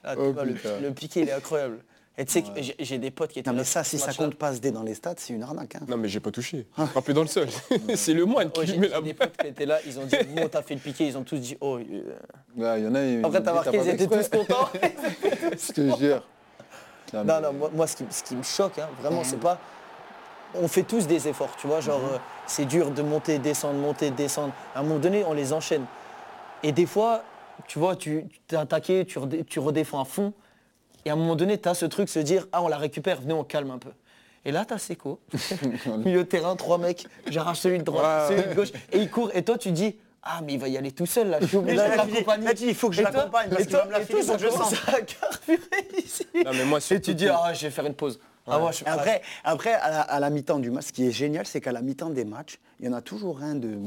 [0.03, 1.79] Ah, tu Oh, vois, le, piqué, il est incroyable.
[2.19, 2.49] Et tu sais que
[2.81, 4.73] j'ai- des potes qui étaient Non là mais ça, si ce ça compte passe D
[4.73, 5.77] dans les stats, c'est une arnaque.
[5.77, 5.81] hein.
[5.87, 6.67] Non mais j'ai pas touché.
[6.91, 7.47] Frappé dans le sol.
[7.95, 10.17] c'est le moine qui Ouais, met la des potes qui étaient là, ils ont dit
[10.35, 11.79] bon t'as fait le piqué, ils ont tous dit oh.
[11.79, 11.83] euh.
[12.57, 13.27] Ouais, il y en a.
[13.27, 14.69] Après ils t'as marqué, pas ils étaient tous contents.
[15.53, 16.23] Je te jure.
[17.15, 19.39] Non, Non, mais- non, moi, moi, ce, qui, ce qui me choque, hein, vraiment, c'est
[19.41, 19.59] pas.
[20.57, 24.11] On fait tous des efforts, tu vois, genre, euh, c'est dur de monter, descendre, monter,
[24.11, 24.53] descendre.
[24.75, 25.85] À un moment donné, on les enchaîne.
[26.63, 27.23] Et des fois,
[27.67, 30.33] tu vois, tu t'es attaqué, tu, tu redéfends à fond.
[31.05, 33.21] Et à un moment donné, tu as ce truc, se dire, ah, on la récupère,
[33.21, 33.91] venez, on calme un peu.
[34.45, 35.19] Et là, tu as Seco,
[36.05, 39.11] milieu de terrain, trois mecs, j'arrache celui de droite, Ouais, celui de gauche, et il
[39.11, 39.31] court.
[39.35, 41.57] Et toi, tu dis, ah, mais il va y aller tout seul, là, je suis
[41.57, 42.49] obligé de l'accompagner.
[42.63, 44.37] il faut que je Et l'accompagne, parce et qu'il va me la et filer pour
[44.37, 46.27] que je à carburer ici.
[46.45, 48.19] Non mais moi Et tu dis, ah, je vais faire une pause.
[48.47, 51.47] Ah, je- Après, après à la, à la mi-temps du match, ce qui est génial,
[51.47, 53.79] c'est qu'à la mi-temps des matchs, il y en a toujours un de,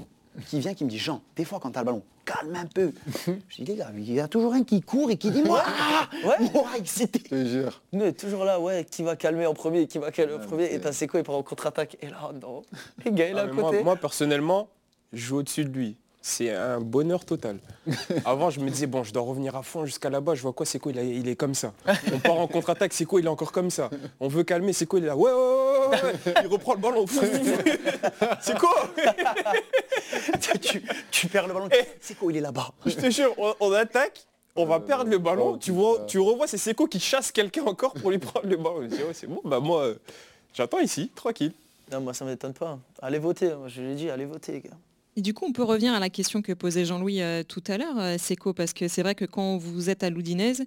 [0.48, 2.66] qui vient qui me dit Jean, des fois quand tu as le ballon, calme un
[2.66, 2.92] peu.
[3.50, 5.64] je dis les gars, il y a toujours un qui court et qui dit moi,
[5.66, 6.36] ah, Ouais.
[6.54, 7.22] moi excité.
[7.26, 7.82] Je te jure.
[7.94, 10.80] Nous, toujours là, ouais, qui va calmer en premier, qui va calmer en premier, et
[10.80, 11.98] t'as Seco, il part en contre-attaque.
[12.02, 12.62] Et là, oh non,
[13.06, 13.84] les gars, il est Ah, à mais moi, côté.
[13.84, 14.70] moi, personnellement,
[15.14, 15.98] je joue au-dessus de lui.
[16.30, 17.58] C'est un bonheur total.
[18.26, 20.36] Avant, je me disais, bon, je dois revenir à fond jusqu'à là-bas.
[20.36, 21.72] Je vois quoi, c'est quoi il, a- il est comme ça.
[22.14, 23.90] On part en contre-attaque, c'est quoi, il est encore comme ça?
[24.20, 25.16] On veut calmer, c'est quoi, il est là?
[25.16, 26.34] Ouais, ouais, ouais, ouais, ouais.
[26.44, 27.06] Il reprend le ballon.
[28.42, 28.76] c'est quoi?
[30.62, 31.70] Tu, tu perds le ballon.
[32.02, 32.72] C'est quoi, il est là-bas?
[32.86, 34.26] Je te jure, on, on attaque,
[34.58, 35.52] on va Euh, perdre le ballon.
[35.54, 38.58] oh, tu, vois, tu revois, c'est Seco qui chasse quelqu'un encore pour lui prendre le
[38.58, 38.82] ballon.
[38.84, 39.96] Je dis, ouais, c'est bon, bah moi, euh,
[40.54, 41.54] j'attends ici, tranquille.
[41.90, 42.78] Non, moi, ça m'étonne pas.
[43.02, 44.72] Allez voter, moi, je l'ai dit, allez voter, les gars.
[45.18, 47.98] Du coup, on peut revenir à la question que posait Jean-Louis euh, tout à l'heure,
[47.98, 50.64] euh, Seco, parce que c'est vrai que quand vous êtes à l'Udinese,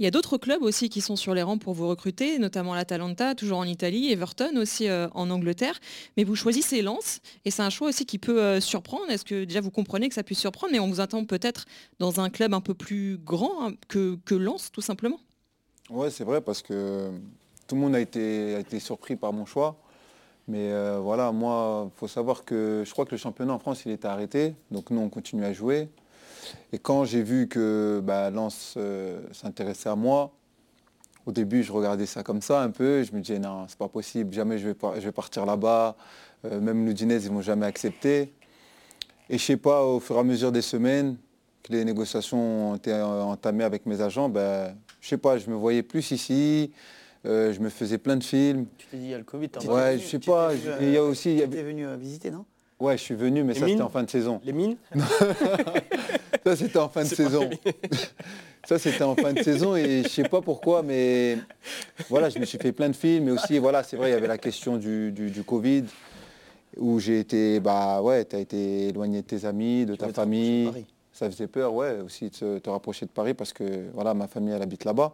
[0.00, 2.74] il y a d'autres clubs aussi qui sont sur les rangs pour vous recruter, notamment
[2.74, 5.78] l'Atalanta, toujours en Italie, Everton aussi euh, en Angleterre.
[6.16, 9.08] Mais vous choisissez Lens, et c'est un choix aussi qui peut surprendre.
[9.08, 11.66] Est-ce que déjà vous comprenez que ça puisse surprendre, mais on vous attend peut-être
[12.00, 15.20] dans un club un peu plus grand hein, que, que Lens, tout simplement?
[15.90, 17.08] Ouais, c'est vrai parce que
[17.68, 19.80] tout le monde a été, a été surpris par mon choix.
[20.52, 23.86] Mais euh, voilà, moi, il faut savoir que je crois que le championnat en France,
[23.86, 24.54] il était arrêté.
[24.70, 25.88] Donc nous, on continue à jouer.
[26.74, 28.30] Et quand j'ai vu que bah,
[28.76, 30.30] euh, s'intéressait à moi,
[31.24, 33.02] au début, je regardais ça comme ça un peu.
[33.02, 34.34] Je me disais, non, c'est pas possible.
[34.34, 35.96] Jamais je vais, partir là-bas.
[36.44, 38.34] Euh, même l'Udinese, ils vont jamais accepter.
[39.30, 41.16] Et je sais pas, au fur et à mesure des semaines,
[41.62, 45.48] que les négociations ont été euh, entamées avec mes agents, ben, je sais pas, je
[45.48, 46.72] me voyais plus ici,
[47.24, 48.66] je me faisais plein de films.
[48.78, 50.96] Tu t'es dit, il y a le Covid, t'as Ouais, je sais pas, il y
[50.96, 52.44] a euh, aussi, Tu es venu euh, visiter, non?
[52.80, 54.40] Ouais, je suis venu, mais Les ça c'était en fin de saison.
[54.44, 54.76] Les mines
[56.44, 57.48] Ça c'était en fin de saison.
[58.64, 61.36] Ça c'était en fin de saison et je sais pas pourquoi, mais
[62.08, 64.16] voilà, je me suis fait plein de films, mais aussi voilà, c'est vrai, il y
[64.16, 65.84] avait la question du, du- du Covid
[66.76, 70.06] où j'ai été, bah ouais, tu as été éloigné de tes amis, de Tu ta
[70.06, 70.86] de famille.
[71.12, 74.54] Ça faisait peur, ouais, aussi de te rapprocher de Paris parce que voilà, ma famille
[74.54, 75.12] elle habite là-bas.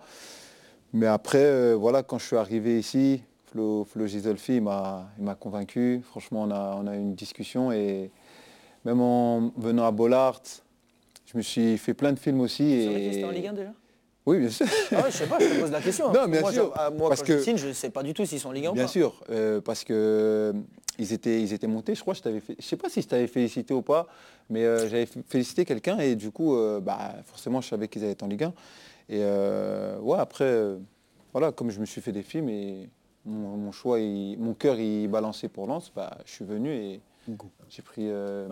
[0.93, 5.07] Mais après, euh, voilà, quand je suis arrivé ici, Flo, Flo Gisolfi, il m'a
[5.39, 6.01] convaincu.
[6.03, 8.11] Franchement, on a, on a eu une discussion et
[8.85, 10.41] même en venant à Bollard,
[11.27, 12.65] je me suis fait plein de films aussi.
[12.65, 13.13] Et...
[13.13, 13.71] c'était en Ligue 1 déjà?
[14.25, 14.67] Oui, bien sûr.
[14.93, 16.07] Ah ouais, je sais pas, je te pose la question.
[16.13, 18.03] Non, bien moi, sûr, je- ah, moi, parce quand je que- signe, je sais pas
[18.03, 18.89] du tout s'ils sont en Ligue 1 ou Bien pas.
[18.89, 20.53] sûr, euh, parce que
[20.99, 21.95] ils étaient, ils étaient montés.
[21.95, 24.07] Je crois je t'avais je sais pas si je t'avais félicité ou pas,
[24.51, 28.13] mais euh, j'avais félicité quelqu'un et du coup, euh, bah, forcément, je savais qu'ils allaient
[28.13, 28.53] être en Ligue 1.
[29.09, 30.75] Et ouais, après,
[31.33, 32.89] voilà, comme je me suis fait des films et
[33.25, 37.01] mon, choix, mon cœur, il balançait pour Lens, bah, je suis venu et
[37.69, 38.47] j'ai pris ah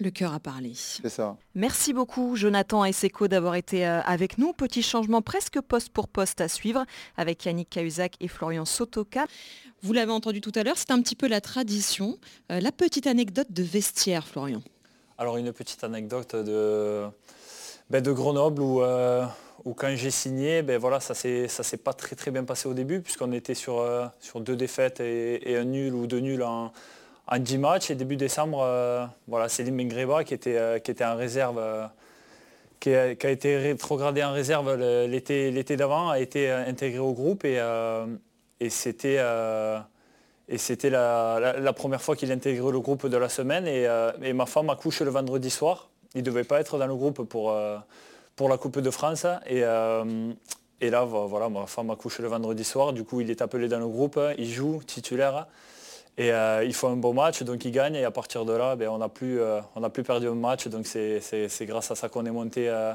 [0.00, 0.72] le cœur a parlé.
[0.74, 1.36] C'est ça.
[1.54, 4.52] Merci beaucoup Jonathan et Seco d'avoir été euh, avec nous.
[4.52, 6.84] Petit changement presque poste pour poste à suivre
[7.16, 9.26] avec Yannick Cahuzac et Florian Sotoka.
[9.82, 12.18] Vous l'avez entendu tout à l'heure, c'est un petit peu la tradition.
[12.52, 14.62] Euh, la petite anecdote de vestiaire, Florian.
[15.18, 17.08] Alors une petite anecdote de,
[17.90, 19.24] ben, de Grenoble où, euh,
[19.76, 23.32] quand j'ai signé, ben, voilà, ça ne s'est pas très bien passé au début puisqu'on
[23.32, 23.84] était sur,
[24.20, 26.72] sur deux défaites et, un nul ou deux nuls en
[27.28, 31.16] en 10 matchs et début décembre, euh, voilà, Céline Mengreba qui euh, qui était en
[31.16, 31.86] réserve, euh,
[32.80, 37.60] qui, a, été rétrogradé en réserve l'été, d'avant, a été intégré au groupe et,
[38.60, 39.18] et c'était,
[40.48, 44.70] et c'était la, première fois qu'il intégrait le groupe de la semaine et, ma femme
[44.70, 45.90] accouche le vendredi soir.
[46.18, 47.56] Il devait pas être dans le groupe pour,
[48.36, 49.62] pour la Coupe de France et,
[50.80, 53.80] et là, voilà, ma femme accouche le vendredi soir, du coup il est appelé dans
[53.80, 55.46] le groupe, il joue titulaire.
[56.18, 57.94] Et euh, il faut un bon match, donc il gagne.
[57.94, 59.60] Et à partir de là, ben, on n'a plus, euh,
[59.92, 60.66] plus perdu un match.
[60.66, 61.20] Donc c'est
[61.62, 62.92] grâce à ça qu'on est monté euh,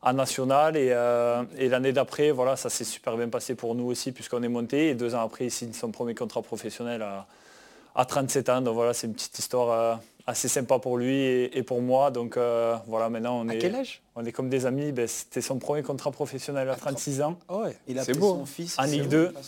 [0.00, 0.76] en national.
[0.78, 4.88] Et, l'année d'après, voilà, ça s'est super bien passé pour nous aussi, puisqu'on est monté.
[4.88, 7.26] Et deux ans après, il signe son premier contrat professionnel à,
[7.94, 8.62] à 37 ans.
[8.62, 12.10] Donc voilà, c'est une petite histoire assez sympa pour lui et, pour moi.
[12.10, 13.58] Donc euh, voilà, maintenant on à est.
[13.58, 14.02] quel âge?
[14.14, 14.92] On est comme des amis.
[14.92, 17.38] Ben, C'était son premier contrat professionnel à 36 ans.
[17.48, 17.76] Oh ouais.
[17.88, 18.78] Il a beau, son fils.
[18.78, 19.34] En Ligue 2.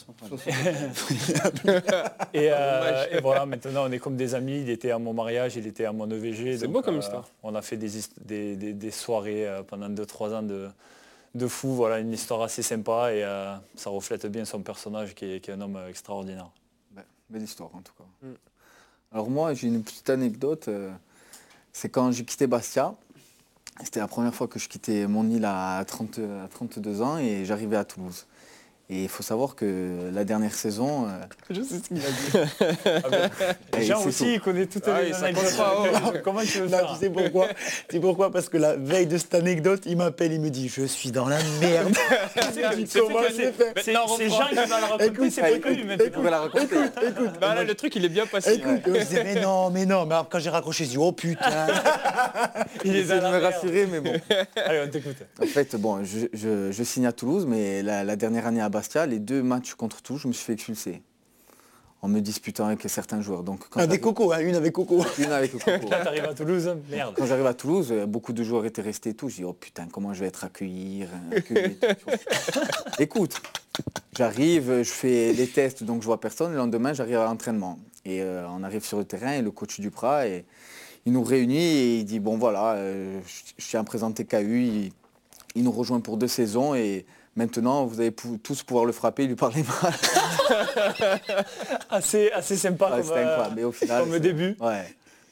[2.35, 4.61] Euh, et, voilà, maintenant on est comme des amis.
[4.61, 6.59] Il était à mon mariage, il était à mon EVG.
[6.59, 7.29] C'est beau comme euh, histoire.
[7.43, 10.69] On a fait des, des, soirées pendant 2-3 ans de,
[11.35, 11.75] de fou.
[11.75, 13.23] Voilà, une histoire assez sympa et
[13.77, 16.51] ça reflète bien son personnage qui est, un homme extraordinaire.
[17.31, 18.05] belle histoire en tout cas.
[18.23, 18.35] Mm.
[19.15, 20.67] Alors moi, j'ai une petite anecdote.
[20.67, 20.91] Euh,
[21.73, 22.97] c'est quand j'ai quitté Bastia.
[23.85, 27.45] C'était la première fois que je quittais mon île à, 30, à 32 ans et
[27.45, 28.27] j'arrivais à Toulouse.
[28.91, 31.07] Et il faut savoir que la dernière saison...
[31.07, 31.09] Euh,
[31.49, 32.51] je sais ce qu'il a dit.
[33.03, 33.31] ah
[33.73, 36.21] ben, Jean aussi, il connaît toutes ah, les anecdotes.
[36.23, 37.49] Comment tu veux faire Tu sais pourquoi
[37.89, 38.31] Tu sais pourquoi?
[38.31, 41.27] Parce que la veille de cette anecdote, il m'appelle, il me dit «Je suis dans
[41.27, 41.95] la merde!»
[42.35, 42.63] C'est
[44.29, 46.41] Jean qui va la raconter, c'est pas maintenant.
[46.43, 46.77] raconter.
[47.09, 48.53] Écoute, bah, là, le truc, il est bien passé.
[48.53, 51.69] Écoute, je disais «Mais non, mais non!» Mais quand j'ai raccroché, je dis «Oh putain!»
[52.85, 54.13] Il essaie de me rassurer, mais bon.
[54.57, 55.17] Allez, on t'écoute.
[55.43, 59.43] En fait, bon, je signe à Toulouse, mais la dernière année à Bastia, les deux
[59.43, 61.03] matchs contre tout, je me suis fait expulser.
[62.03, 63.43] En me disputant avec certains joueurs.
[63.43, 65.03] Donc, quand avec Coco, hein, une avec Coco.
[65.19, 65.89] Une avec Coco.
[65.89, 67.15] T'arrives à Toulouse, merde.
[67.17, 69.31] Quand j'arrive à Toulouse, euh, beaucoup de joueurs étaient restés et tout.
[69.31, 71.07] Je dis, oh putain, comment je vais être accueilli,
[71.55, 71.69] euh,
[72.99, 73.41] Écoute,
[74.15, 76.51] j'arrive, je fais les tests, donc je vois personne.
[76.51, 77.79] Le lendemain, j'arrive à l'entraînement.
[78.05, 80.45] Et euh, on arrive sur le terrain et le coach du Prat, et,
[81.07, 84.91] il nous réunit et il dit, bon voilà, je, tiens à présenter KU.
[85.55, 87.05] il nous rejoint pour deux saisons et
[87.37, 89.93] Maintenant, vous allez tous pouvoir le frapper, lui parler mal.
[91.91, 94.57] assez, assez sympa comme, euh, mais au final, comme début.
[94.61, 94.85] Ouais.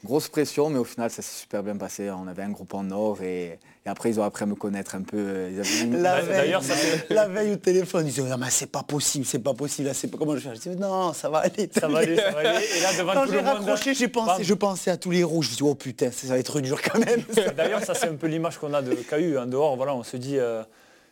[0.03, 2.09] Grosse pression, mais au final, ça s'est super bien passé.
[2.11, 5.01] On avait un groupe en or et, après, ils ont appris à me connaître un
[5.01, 5.47] peu.
[5.91, 6.57] La, veille,
[7.09, 10.09] la veille au téléphone, ils disaient non, mais c'est pas possible, c'est pas possible, c'est
[10.09, 10.55] pas comment je fais.
[10.55, 11.69] Je dis non, ça va aller.
[11.71, 12.65] Ça va aller, ça va aller.
[12.77, 15.51] Et là, devant quand j'ai raccroché, j'ai pensé, je pensais à tous les rouges.
[15.51, 17.23] Je dis oh putain, ça va être dur quand même.
[17.55, 19.77] D'ailleurs, ça c'est un peu l'image qu'on a de KU en dehors.
[19.77, 20.37] Voilà, on se dit.
[20.37, 20.63] Euh,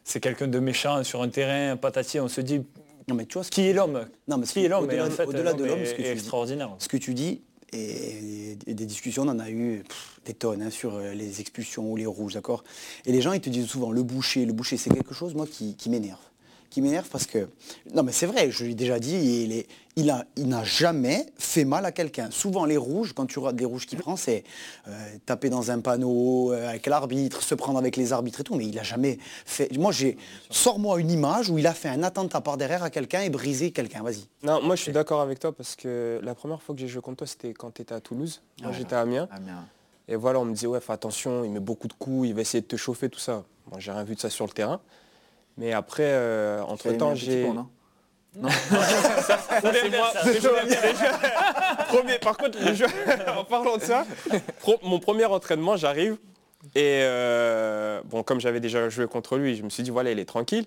[0.04, 2.62] c'est quelqu'un de méchant sur un terrain, patatier, on se dit
[3.08, 4.06] non mais tu vois ce qui est l'homme?
[4.28, 4.86] Non mais qui est l'homme?
[4.86, 6.70] au-delà, de l'homme, ce que tu extraordinaire.
[6.70, 7.42] Dis, ce que tu dis
[7.74, 9.84] et, des discussions, on en a eu
[10.26, 12.64] des tonnes hein, sur euh, les expulsions ou les rouges, d'accord?
[13.06, 15.48] Et les gens ils te disent souvent le boucher, le boucher, c'est quelque chose moi
[15.48, 16.20] qui m'énerve
[16.72, 17.50] qui m'énerve parce que,
[17.94, 20.06] non mais c'est vrai, je l'ai déjà dit, il, est, il,
[20.38, 22.30] n'a jamais fait mal à quelqu'un.
[22.32, 24.44] Souvent les rouges, quand tu regardes des rouges qui prend, c'est
[24.88, 24.92] euh,
[25.26, 28.66] taper dans un panneau euh, avec l'arbitre, se prendre avec les arbitres et tout, mais
[28.66, 29.76] il n'a jamais fait...
[29.78, 30.18] Moi, j'ai...
[30.50, 33.72] Sors-moi une image où il a fait un attentat par derrière à quelqu'un et brisé
[33.72, 34.28] quelqu'un, vas-y.
[34.44, 37.02] Non, moi je suis d'accord avec toi parce que la première fois que j'ai joué
[37.02, 38.42] contre toi, c'était quand tu étais à Toulouse.
[38.62, 39.28] Moi j'étais à Amiens.
[40.08, 42.42] Et voilà, on me disait, ouais, fais attention, il met beaucoup de coups, il va
[42.42, 43.44] essayer de te chauffer, tout ça.
[43.70, 44.82] Moi, j'ai rien vu de ça sur le terrain.
[45.58, 47.48] Mais après, euh, entre-temps, j'ai...
[48.36, 48.50] non
[49.22, 50.14] ça, c'est moi.
[51.88, 52.58] premier, par contre,
[53.38, 54.06] en parlant de ça,
[54.84, 56.18] mon premier entraînement, j'arrive.
[56.76, 60.20] Et euh, bon, comme j'avais déjà joué contre lui, je me suis dit, voilà, il
[60.20, 60.66] est tranquille.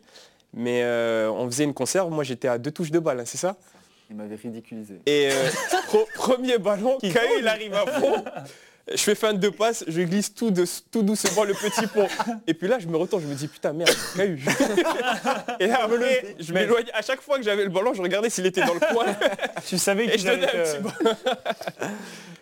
[0.52, 3.38] Mais euh, on faisait une conserve, moi j'étais à deux touches de balle, hein, c'est
[3.38, 3.56] ça?
[4.10, 5.00] Il m'avait ridiculisé.
[5.06, 5.30] Et
[6.14, 8.24] premier ballon, Caillou, il arrive à fond.
[8.90, 10.52] Je fais fin de passe, je glisse tout,
[10.90, 12.08] tout doucement le petit pont.
[12.46, 14.38] Et puis là, je me retourne, je me dis, putain, merde, eu.
[15.58, 16.86] Et là, après, je m'éloigne.
[16.92, 19.06] À chaque fois que j'avais le ballon, je regardais s'il était dans le coin.
[19.66, 20.26] Tu savais qu'il je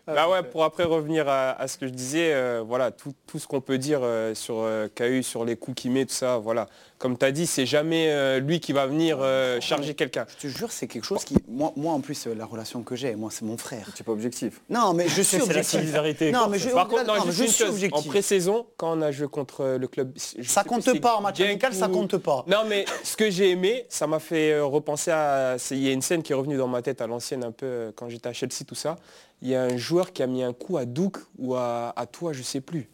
[0.07, 3.61] Bah ouais, pour après revenir à, ce que je disais, euh, voilà, tout, ce qu'on
[3.61, 6.69] peut dire euh, sur euh, KU, sur les coups qu'il met, tout ça, voilà.
[6.99, 9.19] Comme tu as dit, c'est jamais lui qui va venir
[9.61, 10.25] charger quelqu'un.
[10.29, 11.35] Je te jure, c'est quelque chose qui.
[11.49, 13.87] Moi, moi en plus, la relation que j'ai, moi, c'est mon frère.
[13.97, 14.61] Tu n'es pas objectif.
[14.71, 15.57] Non, mais je suis objectif.
[15.57, 16.31] la solidarité.
[16.31, 17.99] Non, mais je, Par contre, je, suis objectif.
[17.99, 20.13] En pré-saison, quand on a joué contre le club.
[20.17, 22.45] Ça compte pas en match amical, ça compte pas.
[22.47, 25.57] Non, mais ce que j'ai aimé, ça m'a fait repenser à.
[25.73, 27.93] Il y a une scène qui est revenue dans ma tête à l'ancienne, un peu
[27.97, 28.97] quand j'étais à Chelsea, tout ça
[29.43, 32.33] il y a un joueur qui a mis un coup à Douk ou à, toi,
[32.33, 32.89] je sais plus.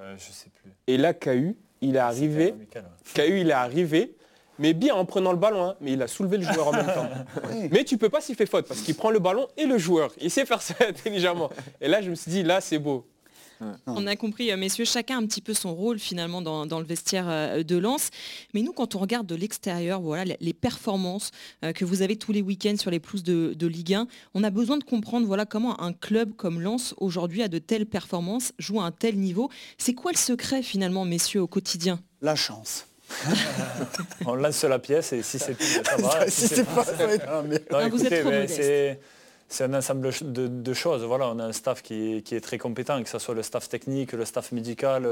[0.00, 0.70] Euh, je sais plus.
[0.86, 2.54] Et là, KU, il est arrivé.
[3.14, 4.14] KU, il est arrivé,
[4.58, 6.86] mais bien en prenant le ballon, hein, mais il a soulevé le joueur en même
[6.86, 7.08] temps.
[7.72, 10.12] Mais tu peux pas s'y faire faute parce qu'il prend le ballon et le joueur.
[10.20, 11.50] Il sait faire ça intelligemment.
[11.80, 13.06] Et là, je me suis dit, là, c'est beau.
[13.86, 17.26] On a compris, euh, messieurs, chacun un petit peu son rôle finalement dans, le vestiaire
[17.28, 18.10] euh, de Lens.
[18.52, 21.30] Mais nous, quand on regarde de l'extérieur, voilà, les performances
[21.64, 24.50] euh, que vous avez tous les week-ends sur les plus de, Ligue 1, on a
[24.50, 28.80] besoin de comprendre voilà, comment un club comme Lens aujourd'hui a de telles performances, joue
[28.80, 29.50] à un tel niveau.
[29.78, 32.00] C'est quoi le secret finalement, messieurs, au quotidien?
[32.20, 32.86] La chance.
[34.26, 36.26] on lance la pièce et si c'est ça va.
[36.28, 36.84] si c'est pas,
[37.88, 38.30] vous êtes trop
[39.48, 41.04] c'est un ensemble de, choses.
[41.04, 44.12] Voilà, on a un staff qui, est très compétent, que ce soit le staff technique,
[44.12, 45.06] le staff médical,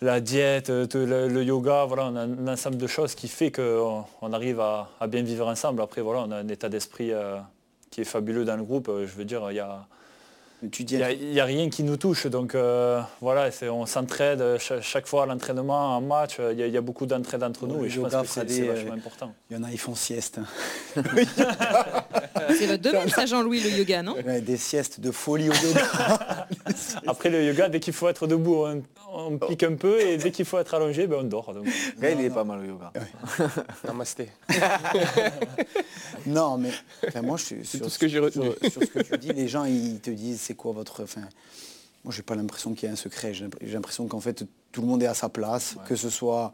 [0.00, 1.84] la diète, le, yoga.
[1.84, 5.46] Voilà, on a un ensemble de choses qui fait qu'on on arrive à, bien vivre
[5.46, 5.82] ensemble.
[5.82, 7.36] Après, voilà, on a un état d'esprit euh,
[7.90, 8.90] qui est fabuleux dans le groupe.
[8.90, 9.86] Je veux dire, il y a
[10.62, 10.86] il
[11.32, 15.96] n'y a, rien qui nous touche, donc euh, voilà, on s'entraide chaque, fois à l'entraînement,
[15.96, 18.94] en match, il y, a beaucoup d'entraide entre nous et je pense que c'est vachement
[18.94, 19.34] important.
[19.50, 20.40] Il y en a, ils font sieste.
[20.96, 26.46] c'est votre domaine ça Jean-Louis, le yoga, non Des siestes de folie au yoga.
[27.06, 28.64] Après le yoga, dès qu'il faut être debout,
[29.12, 31.52] on, pique un peu et dès qu'il faut être allongé, ben, on dort.
[31.52, 31.66] Donc.
[31.98, 32.92] il est pas mal au yoga.
[33.84, 34.28] Namasté.
[36.26, 36.70] non, mais
[37.22, 38.50] moi je suis sur, tout ce que j'ai retenu.
[38.70, 41.02] Sur, ce que tu dis, les gens ils te disent c'est quoi votre.
[41.02, 41.22] Enfin,
[42.04, 43.34] moi j'ai pas l'impression qu'il y ait un secret.
[43.34, 46.52] J'ai l'impression qu'en fait tout le monde est à sa place, que ce soit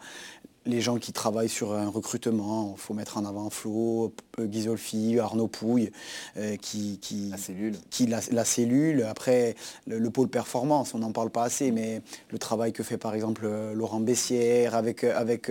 [0.64, 5.48] les gens qui travaillent sur un recrutement, il faut mettre en avant Flo, Ghisolfi, Arnaud
[5.48, 5.90] Pouille,
[6.36, 7.74] euh, qui, qui, la cellule.
[7.90, 9.02] Qui, la, cellule.
[9.08, 13.14] Après, le, pôle performance, on n'en parle pas assez, mais le travail que fait par
[13.14, 15.50] exemple euh, Laurent Bessière avec, euh, avec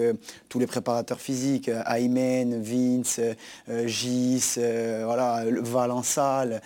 [0.49, 3.19] tous les préparateurs physiques, Aymen, Vince,
[3.85, 6.61] Gis, voilà, Valençal,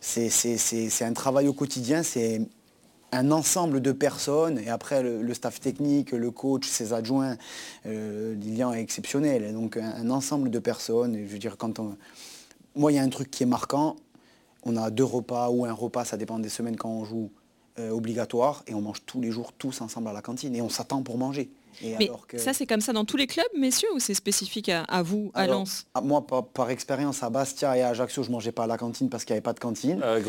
[0.00, 2.40] c'est un travail au quotidien, c'est
[3.12, 7.36] un ensemble de personnes, et après le, staff technique, le coach, ses adjoints,
[7.86, 11.96] euh, Lilian est exceptionnel, donc un, ensemble de personnes, je veux quand on...
[12.76, 13.96] Moi, il y a un truc qui est marquant,
[14.62, 17.30] on a deux repas ou un repas, ça dépend des semaines quand on joue,
[17.78, 20.68] euh, obligatoire, et on mange tous les jours tous ensemble à la cantine, et on
[20.68, 21.50] s'attend pour manger.
[21.82, 25.30] Mais ça, c'est comme ça dans tous les clubs, messieurs, ou c'est spécifique à, vous,
[25.34, 28.66] à Lens ah, Moi, par, expérience, à Bastia et à Ajaccio, je mangeais pas à
[28.66, 30.00] la cantine parce qu'il n'y avait pas de cantine.
[30.02, 30.20] Euh,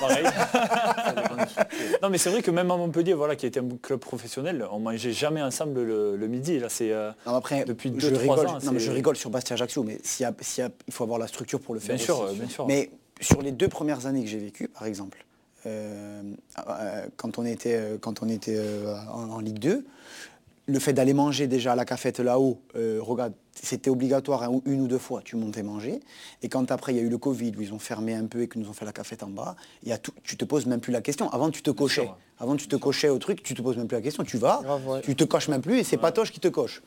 [0.00, 0.24] pareil.
[2.02, 4.78] non, mais c'est vrai que même à Montpellier, voilà, qui était un club professionnel, on
[4.78, 6.58] mangeait jamais ensemble le, midi.
[6.58, 8.58] Là, c'est euh, après, depuis 2-3 ans.
[8.62, 11.80] Non, mais je rigole sur Bastia Ajaccio, mais il faut avoir la structure pour le
[11.80, 11.96] faire.
[11.96, 12.66] Bien sûr, bien sûr.
[12.66, 12.90] Mais
[13.20, 15.24] sur les deux premières années que j'ai vécues, par exemple,
[15.66, 16.22] euh,
[16.68, 18.58] euh, quand on était, quand on était
[19.12, 19.84] en, en, Ligue 2,
[20.72, 24.86] le fait d'aller manger déjà à la cafette là-haut, euh, regarde, c'était obligatoire une ou
[24.86, 26.00] deux fois, tu montais manger.
[26.42, 28.42] Et quand après il y a eu le Covid, où ils ont fermé un peu
[28.42, 30.66] et que nous ont fait la cafette en bas, y a tout, tu te poses
[30.66, 31.28] même plus la question.
[31.30, 32.10] Avant tu te cochais.
[32.38, 34.24] Avant tu te cochais au truc, tu te poses même plus la question.
[34.24, 34.62] Tu vas,
[35.02, 36.82] tu te coches même plus et c'est Patoche qui te coche.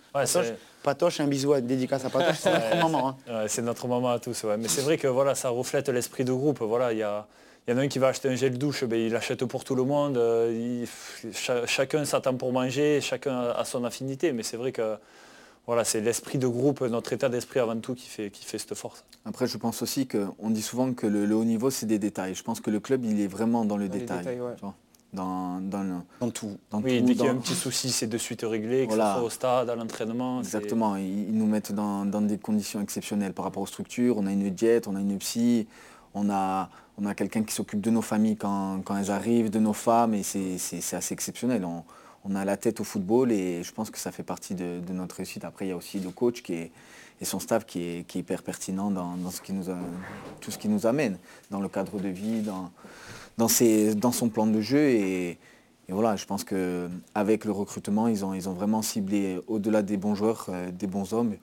[0.82, 3.10] Patoche, un bisou à dédicace à Patoche, c'est notre maman.
[3.28, 3.46] Hein.
[3.48, 4.46] c'est notre maman à tous.
[4.58, 6.62] Mais c'est vrai que voilà, ça reflète l'esprit de groupe.
[6.62, 7.28] Voilà, il y a
[7.68, 9.64] il y en a un qui va acheter un gel douche, ben, il l'achète pour
[9.64, 10.18] tout le monde.
[10.18, 10.86] Euh,
[11.66, 14.34] chacun s'attend pour manger, chacun a son affinité.
[14.34, 14.98] Mais c'est vrai que
[15.66, 18.76] voilà, c'est l'esprit de groupe, notre état d'esprit avant tout qui fait, qui fait cette
[18.76, 19.06] force.
[19.24, 22.36] Après, je pense aussi qu'on dit souvent que le, haut niveau, c'est des détails.
[22.36, 24.40] Je pense que le club, il est vraiment dans le détail.
[25.14, 26.58] dans, dans, tout.
[26.74, 29.22] oui, dès qu'il y a un petit souci, c'est de suite réglé, que ce soit
[29.22, 30.40] au stade, à l'entraînement.
[30.40, 34.18] Exactement, ils, nous mettent dans, dans, des conditions exceptionnelles par rapport aux structures.
[34.18, 35.66] On a une diète, on a une psy,
[36.14, 39.74] on a, on a quelqu'un qui s'occupe de nos familles quand, elles arrivent, de nos
[39.74, 41.66] femmes, et c'est assez exceptionnel.
[41.66, 45.18] On, a la tête au football et je pense que ça fait partie de, notre
[45.18, 45.44] réussite.
[45.44, 46.72] Après, il y a aussi le coach et
[47.24, 49.16] son staff qui est, hyper pertinent dans,
[50.40, 51.18] tout ce qui nous amène,
[51.52, 52.72] dans le cadre de vie, dans,
[53.48, 54.90] son plan de jeu.
[54.90, 55.38] Et,
[55.90, 60.16] voilà, je pense qu'avec le recrutement, ils ont, ils ont vraiment ciblé au-delà des bons
[60.16, 61.36] joueurs, euh, des bons hommes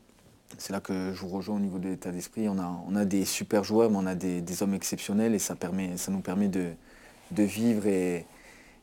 [0.59, 2.49] c'est là que je vous rejoins au niveau de l'état d'esprit.
[2.49, 5.57] On a, des super joueurs, mais on a des, hommes exceptionnels et ça
[6.09, 6.71] nous permet de,
[7.31, 8.27] de vivre et,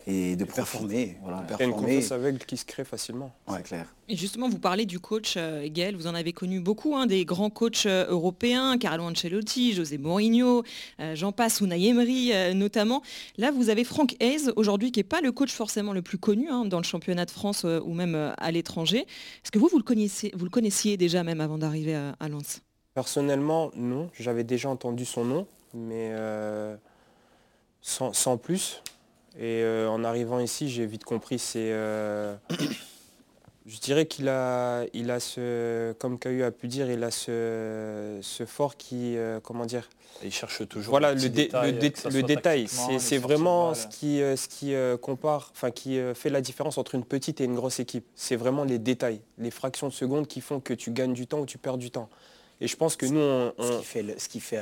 [0.08, 1.18] et de performer.
[1.22, 1.46] Voilà.
[1.50, 3.34] Il y a une confiance aveugle qui se crée facilement.
[3.50, 3.94] C'est clair.
[4.08, 7.26] Et justement, vous parlez du coach euh, Gaël, vous en avez connu beaucoup, hein, des
[7.26, 10.64] grands coachs euh, européens, Carlo Ancelotti, José Mourinho,
[11.02, 13.04] euh, j'en passe, Unai Emery notamment.
[13.38, 16.48] Là, vous avez Franck Hayes aujourd'hui, qui n'est pas le coach forcément le plus connu
[16.50, 19.00] hein, dans le championnat de France ou même à l'étranger.
[19.00, 22.30] Est-ce que vous, vous le, connaissiez, vous le connaissiez déjà même avant d'arriver à, à
[22.30, 22.62] Lens?
[22.94, 24.10] Personnellement, non.
[24.18, 26.14] J'avais déjà entendu son nom, mais
[27.82, 28.82] sans, sans, plus.
[29.40, 31.72] Et euh, en arrivant ici, j'ai vite compris, c'est...
[31.72, 32.36] Euh,
[33.68, 38.18] je dirais qu'il a, il a ce, comme Cahu a pu dire, il a ce,
[38.22, 39.90] ce fort qui, euh, comment dire
[40.24, 42.68] Il cherche toujours voilà, le, le, détail.
[42.68, 47.40] C'est vraiment ce qui, ce qui compare, enfin qui fait la différence entre une petite
[47.40, 48.06] et une grosse équipe.
[48.16, 51.42] C'est vraiment les détails, les fractions de secondes qui font que tu gagnes du temps
[51.42, 52.10] ou tu perds du temps.
[52.60, 54.62] Et je pense que nous, on, Ce qui fait, ce qui fait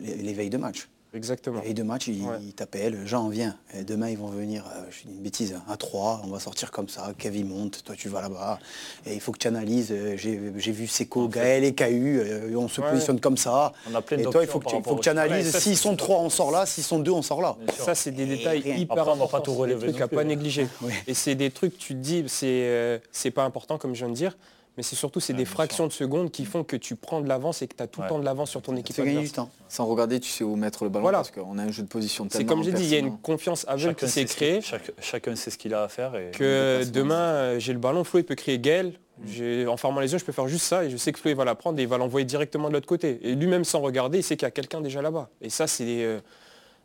[0.00, 0.86] l'éveil de match.
[1.14, 1.62] Exactement.
[1.64, 3.56] Et de match, ils il t'appellent, Jean, viens.
[3.74, 6.70] Et demain, ils vont venir, euh, je dis une bêtise, à 3, on va sortir
[6.70, 8.58] comme ça, Kevin monte, toi tu vas là-bas.
[9.06, 12.68] Et il faut que tu analyses, euh, j'ai vu Seco, Gaël et KU, euh, on
[12.68, 13.72] se positionne comme ça.
[13.90, 15.96] On a plein et toi, il faut que tu, faut que tu analyses, s'ils sont
[15.96, 17.56] 3, on sort là, s'ils sont 2, on sort là.
[17.78, 19.86] Ça, c'est des détails hyper Après, importants, pas tout relever.
[19.86, 20.68] Des trucs à pas négliger.
[21.06, 24.36] Et c'est des trucs, tu te dis, c'est pas important, comme je viens de dire,
[24.76, 27.62] mais c'est surtout c'est des fractions de secondes qui font que tu prends de l'avance
[27.62, 28.94] et que tu as tout le temps de l'avance sur ton équipe.
[28.94, 29.50] C'est gagner du temps.
[29.68, 31.18] Sans regarder, tu sais où mettre le ballon voilà.
[31.18, 33.18] parce qu'on a un jeu de position C'est comme j'ai dit, il y a une
[33.18, 34.60] confiance aveugle qui s'est créée.
[35.00, 36.14] chacun sait ce qu'il a à faire.
[36.16, 38.98] Et que demain, euh, j'ai le ballon, Flo il peut créer Gaël.
[39.18, 39.68] Mm.
[39.68, 41.36] En fermant les yeux, je peux faire juste ça et je sais que Flo il
[41.36, 43.18] va la prendre et il va l'envoyer directement de l'autre côté.
[43.22, 45.30] Et lui-même sans regarder, il sait qu'il y a quelqu'un déjà là-bas.
[45.40, 46.20] Et ça, c'est euh,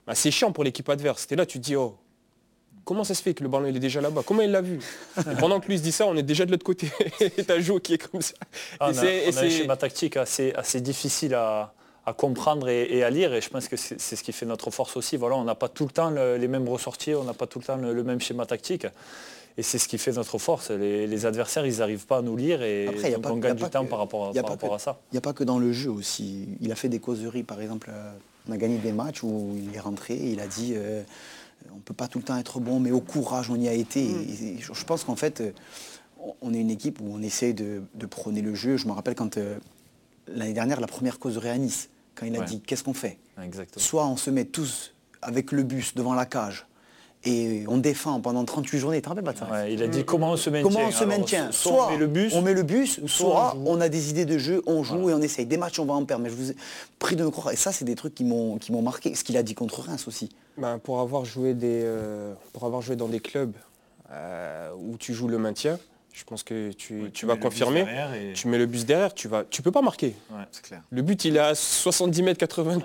[0.07, 1.23] bah, chiant pour l'équipe adverse.
[1.23, 1.97] C'était là, tu te dis, oh,
[2.83, 4.23] Comment ça se fait que le ballon il est déjà là-bas?
[4.25, 4.79] Comment il l'a vu?
[5.39, 6.91] Pendant que lui se dit ça, on est déjà de l'autre côté.
[7.19, 8.33] et t'as joué qui est comme ça.
[8.79, 11.73] Ah, on, a, un schéma tactique assez, assez difficile à,
[12.17, 13.33] comprendre et, à lire.
[13.33, 15.15] Et je pense que c'est ce qui fait notre force aussi.
[15.15, 17.65] Voilà, on n'a pas tout le temps les mêmes ressorties, on n'a pas tout le
[17.65, 18.87] temps le, même schéma tactique.
[19.57, 20.71] Et c'est ce qui fait notre force.
[20.71, 22.89] Les, adversaires, ils n'arrivent pas à nous lire et
[23.25, 24.99] on gagne du temps par rapport, à, ça.
[25.11, 26.47] Il n'y a pas que dans le jeu aussi.
[26.61, 27.91] Il a fait des causeries, par exemple.
[27.93, 28.11] Euh,
[28.49, 30.73] on a gagné des matchs où il est rentré, il a dit...
[30.75, 31.03] Euh,
[31.71, 33.73] on ne peut pas tout le temps être bon, mais au courage, on y a
[33.73, 34.07] été.
[34.07, 34.57] Mm.
[34.59, 35.51] je pense qu'en fait, euh,
[36.41, 38.77] on est une équipe où on essaie de, prôner le jeu.
[38.77, 39.57] Je me rappelle quand euh,
[40.27, 43.17] l'année dernière, la première causerie à Nice, quand il a dit qu'est-ce qu'on fait?
[43.77, 46.65] Soit on se met tous avec le bus devant la cage
[47.23, 49.01] et on défend pendant 38 journées.
[49.69, 50.69] Il a dit comment on se maintient.
[50.69, 53.79] Comment on se maintient Soit, on met le bus, on met le bus soit, on,
[53.79, 55.45] a des idées de jeu, on joue et on essaye.
[55.45, 56.23] Des matchs, on va en perdre.
[56.23, 56.55] Mais je vous ai
[56.99, 57.53] pris de me croire.
[57.53, 59.13] Et ça, c'est des trucs qui m'ont marqué.
[59.15, 60.29] Ce qu'il a dit contre Reims aussi.
[60.57, 63.53] Ben, pour, avoir joué des, euh, pour avoir joué dans des clubs
[64.11, 65.79] euh, où tu joues le maintien,
[66.13, 67.85] je pense que tu, vas confirmer.
[68.33, 70.15] Tu mets le bus derrière, tu vas, tu peux pas marquer.
[70.89, 72.79] Le but il est à 70 mètres 80.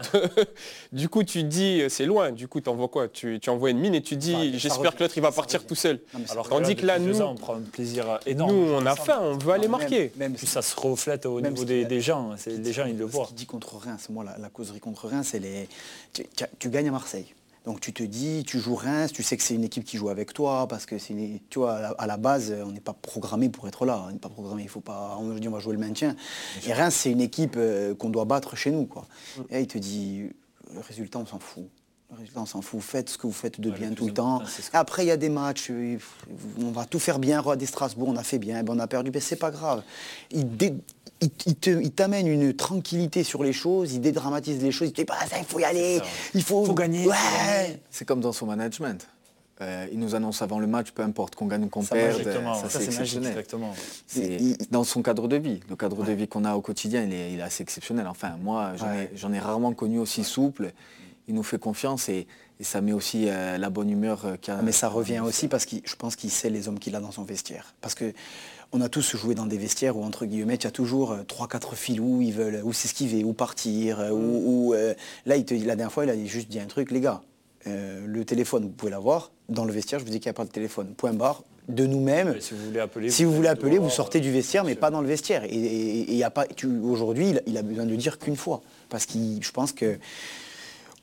[0.92, 2.32] du coup tu dis c'est loin.
[2.32, 3.08] Du coup tu envoies quoi?
[3.08, 6.00] Tu, envoies une mine et tu dis j'espère que l'autre il va partir tout seul.
[6.30, 8.52] Alors tandis que là nous, on prend un plaisir énorme.
[8.52, 10.12] Nous on a faim, on veut aller marquer.
[10.16, 12.34] Même, ça se reflète au niveau des, gens.
[12.46, 13.26] Les gens ils le voient.
[13.28, 15.68] Ce dit contre Reims, moi la, causerie contre Reims, c'est les.
[16.58, 17.26] tu gagnes à Marseille.
[17.66, 20.08] Donc tu te dis, tu joues Reims, tu sais que c'est une équipe qui joue
[20.08, 21.16] avec toi, parce que c'est
[21.50, 24.04] tu vois, à la, base, on n'est pas programmé pour être là.
[24.06, 25.16] On n'est pas programmé, il faut pas.
[25.20, 26.14] On dit on va jouer le maintien.
[26.64, 28.86] Et Reims, c'est une équipe euh, qu'on doit battre chez nous.
[28.86, 29.04] Quoi.
[29.36, 29.42] Mm.
[29.50, 30.28] Et il te dit,
[30.72, 31.68] le résultat, on s'en fout.
[32.12, 32.80] Le résultat, on s'en fout.
[32.80, 34.42] Faites ce que vous faites de bien tout le temps.
[34.72, 35.98] Après, il y a des matchs, euh,
[36.60, 37.40] on va tout faire bien.
[37.40, 39.82] Roi des Strasbourg, on a fait bien, ben, on a perdu, mais c'est pas grave.
[40.30, 40.46] Il,
[41.20, 45.14] il, t'amène une tranquillité sur les choses, il dédramatise les choses, il te dit bah,
[45.28, 46.00] ça, il faut y aller,
[46.34, 47.08] il faut, gagner.
[47.90, 49.06] C'est comme dans son management.
[49.62, 52.68] Euh, il nous annonce avant le match, peu importe qu'on gagne ou qu'on perde, ça,
[52.68, 53.42] c'est exceptionnel.
[54.70, 57.40] dans son cadre de vie, le cadre de vie qu'on a au quotidien, il est,
[57.40, 58.06] assez exceptionnel.
[58.06, 58.72] Enfin, moi,
[59.14, 60.72] j'en ai, rarement connu aussi souple.
[61.28, 62.26] Il nous fait confiance et,
[62.60, 64.62] ça met aussi euh, la bonne humeur euh, qu'il a.
[64.62, 67.10] Mais ça revient aussi parce que je pense qu'il sait les hommes qu'il a dans
[67.10, 67.74] son vestiaire.
[67.82, 68.14] Parce que
[68.72, 71.22] on a tous joué dans des vestiaires où, entre guillemets, il y a toujours euh,
[71.22, 74.94] trois, quatre filous, ils veulent ou s'esquiver, ou partir, euh, ou, euh,
[75.24, 77.22] là, il te, la dernière fois, il a juste dit un truc, les gars,
[77.64, 79.32] le téléphone, vous pouvez l'avoir.
[79.48, 80.94] Dans le vestiaire, je vous dis qu'il n'y a pas de téléphone.
[80.96, 81.42] Point barre.
[81.68, 82.40] De nous-mêmes.
[82.40, 85.00] Si vous voulez appeler, si vous, voulez appeler, vous sortez du vestiaire, mais pas dans
[85.00, 85.42] le vestiaire.
[85.48, 86.46] Et, a pas.
[86.84, 89.98] Aujourd'hui, il, a besoin de dire qu'une fois, parce que je pense que.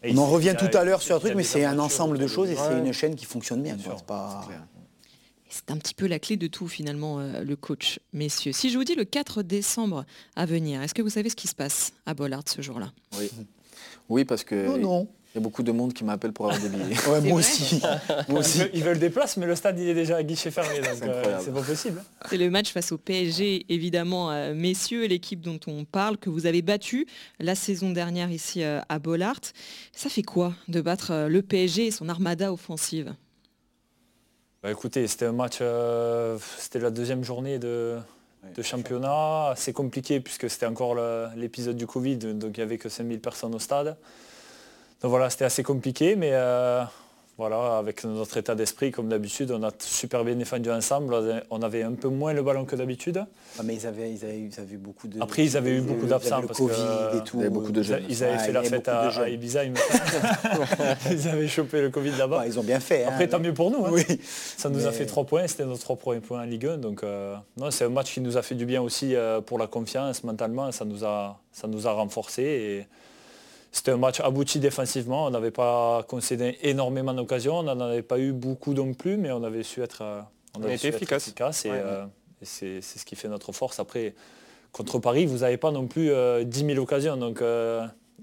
[0.06, 2.50] on en revient tout à l'heure sur un truc, mais c'est un ensemble de choses
[2.50, 3.76] et c'est une chaîne qui fonctionne bien.
[4.08, 4.48] Pas...
[5.54, 8.00] C'est un petit peu la clé de tout finalement, euh, le coach.
[8.12, 10.04] Messieurs, si je vous dis le 4 décembre
[10.36, 12.92] à venir, est-ce que vous savez ce qui se passe à Bollard ce jour-là?
[13.20, 13.30] Oui.
[14.10, 14.66] Oui, parce que...
[14.66, 15.08] Non, non.
[15.34, 16.96] Il y a beaucoup de monde qui m'appelle pour avoir des billets.
[17.28, 17.82] moi, aussi.
[18.30, 18.62] moi aussi.
[18.74, 21.40] Ils veulent des places, mais le stade il est déjà à guichet fermé, donc euh,
[21.44, 22.04] c'est pas possible.
[22.30, 26.46] C'est le match face au PSG, évidemment, euh, messieurs, l'équipe dont on parle, que vous
[26.46, 27.08] avez battu
[27.40, 29.40] la saison dernière ici euh, à Bollard.
[29.92, 33.16] Ça fait quoi de battre le PSG et son armada offensive?
[34.64, 35.62] Bah, Écoutez, c'était un match,
[36.58, 37.98] c'était la deuxième journée de,
[38.56, 40.98] de championnat, assez compliqué puisque c'était encore
[41.36, 43.98] l'épisode du Covid, donc il n'y avait que 5000 personnes au stade.
[45.04, 46.84] Donc voilà, c'était assez compliqué, mais euh,
[47.38, 51.16] voilà, avec notre état d'esprit, comme d'habitude, on a super bien défendu ensemble.
[51.50, 53.26] On avait un peu moins le ballon que d'habitude.
[53.58, 55.20] Ah, mais ils avaient, ils, avaient, eu beaucoup de.
[55.20, 56.74] Après, ils avaient eu beaucoup d'absents parce Covid
[57.18, 57.42] et tout.
[57.42, 58.04] Ils, beaucoup de jeunes.
[58.08, 59.64] ils avaient fait la fête à, Ibiza.
[61.12, 62.38] Ils, avaient chopé le Covid là-bas.
[62.38, 63.04] Bah, ils ont bien fait.
[63.04, 63.10] Hein.
[63.10, 63.84] Après, tant mieux pour nous.
[63.86, 63.90] Hein.
[63.92, 64.04] Oui.
[64.22, 65.48] Ça nous a fait trois points.
[65.48, 66.78] C'était nos trois premiers points en Ligue 1.
[66.78, 69.58] Donc, euh, non, c'est un match qui nous a fait du bien aussi euh, pour
[69.58, 70.72] la confiance mentalement.
[70.72, 72.44] Ça nous a, ça nous a renforcés.
[72.44, 72.88] Et,
[73.74, 75.26] c'était un match abouti défensivement.
[75.26, 77.58] On n'avait pas concédé énormément d'occasions.
[77.58, 80.22] On n'en avait pas eu beaucoup non plus, mais on avait su être, euh,
[80.56, 81.34] on, efficace.
[81.66, 82.06] Euh,
[82.40, 83.80] et, c'est ce qui fait notre force.
[83.80, 84.14] Après,
[84.72, 87.18] contre Paris, vous n'avez pas non plus 10 euh, 000 occasions.
[87.18, 87.44] Donc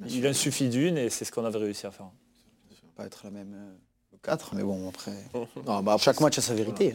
[0.06, 2.06] il en suffit d'une et c'est ce qu'on avait réussi à faire.
[2.70, 3.56] Ça va pas être la même
[4.22, 5.16] 4, mais bon, après...
[5.82, 6.94] Bah, chaque match a sa vérité.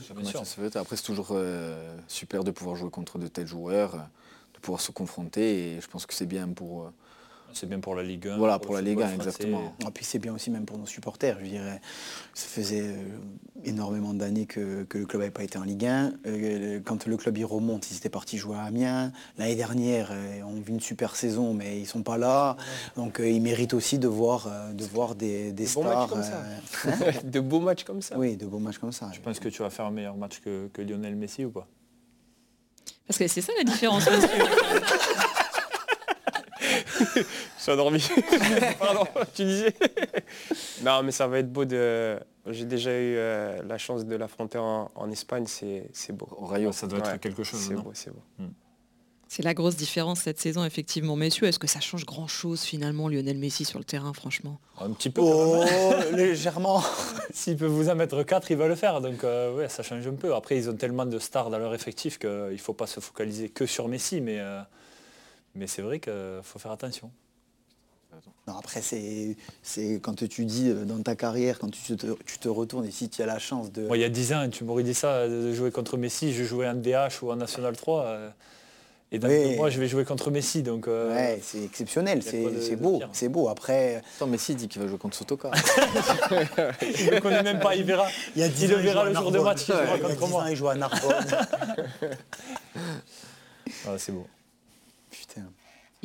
[0.76, 1.36] Après, c'est toujours
[2.08, 3.92] super de pouvoir jouer contre de tels joueurs,
[4.54, 5.74] de pouvoir se confronter.
[5.74, 6.90] Et je pense que c'est bien pour
[7.56, 8.38] c'est bien pour la Ligue 1.
[8.38, 9.74] Voilà, pour, la Ligue 1, exactement.
[9.82, 11.82] Et puis c'est bien aussi même pour nos supporters, je dirais.
[12.34, 12.96] Ça faisait euh,
[13.64, 16.14] énormément d'années que, le club n'avait pas été en Ligue 1.
[16.26, 19.12] Euh, quand le club y remonte, ils étaient partis jouer à Amiens.
[19.38, 22.58] L'année dernière, euh, on vit une super saison, mais ils ne sont pas là.
[22.96, 26.10] Donc ils méritent aussi de voir, de voir des, des stars.
[26.24, 27.12] Ça.
[27.24, 28.18] de beaux matchs comme ça.
[28.18, 29.10] Oui, de beaux matchs comme ça.
[29.14, 31.68] Je pense que tu vas faire un meilleur match que, que Lionel Messi ou pas?
[33.08, 34.06] Parce que c'est ça la différence.
[37.58, 38.06] suis endormi.
[38.80, 39.74] Pardon, tu disais
[40.84, 42.20] Non, mais ça va être beau de...
[42.48, 46.28] J'ai déjà eu euh, la chance de l'affronter en, Espagne, c'est beau.
[46.38, 47.60] Au Rayo, ça doit être quelque chose.
[47.60, 48.22] C'est beau, c'est beau.
[48.40, 48.50] Hmm.
[49.28, 51.16] C'est la grosse différence cette saison, effectivement.
[51.16, 54.60] Messieurs, est-ce que ça change grand-chose finalement, Lionel Messi sur le terrain, franchement?
[54.80, 55.22] Un petit peu.
[55.24, 55.66] Oh,
[56.14, 56.84] légèrement.
[57.34, 59.02] S'il peut vous en mettre 4, il va le faire.
[59.02, 60.36] Donc euh, ouais, ça change un peu.
[60.36, 63.50] Après, ils ont tellement de stars dans leur effectif qu'il ne faut pas se focaliser
[63.50, 64.22] que sur Messi.
[64.22, 64.62] Mais euh,
[65.56, 67.12] mais c'est vrai qu'il faut faire attention.
[68.48, 72.48] Non, après, c'est quand tu dis euh, dans ta carrière, quand tu te, tu te
[72.48, 73.88] retournes et si tu as la chance de...
[73.88, 76.44] Moi, il y a 10 ans, tu m'aurais dit ça, de jouer contre Messi, je
[76.44, 78.04] jouais en DH ou en National 3.
[78.04, 78.30] Euh,
[79.12, 79.28] et dans
[79.58, 80.62] moi, je vais jouer contre Messi.
[80.62, 83.02] Donc, euh, ouais, c'est exceptionnel, c'est beau.
[83.14, 83.50] C'est beau.
[83.50, 84.02] Après.
[84.16, 85.52] Attends, Messi dit qu'il va jouer contre Sotoka.
[86.82, 88.08] il ne connaît même pas, il verra.
[88.36, 90.46] Il, a dit le verra le jour de match, il jouera contre moi.
[90.50, 91.26] il joue à Narbonne.
[93.88, 94.28] ah, c'est beau.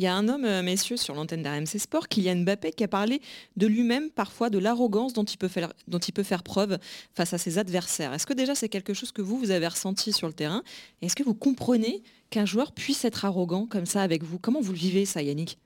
[0.00, 2.88] Il y a un homme, euh, messieurs, sur l'antenne d'RMC Sport, Kylian Mbappé, qui a
[2.88, 3.20] parlé
[3.58, 6.78] de lui-même parfois de l'arrogance dont, il peut faire, dont il peut faire preuve
[7.12, 8.14] face à ses adversaires.
[8.14, 10.62] Est-ce que déjà c'est quelque chose que vous, vous avez ressenti sur le terrain?
[11.02, 14.38] Est-ce que vous comprenez qu'un joueur puisse être arrogant comme ça avec vous?
[14.38, 15.58] Comment vous le vivez ça, Yannick?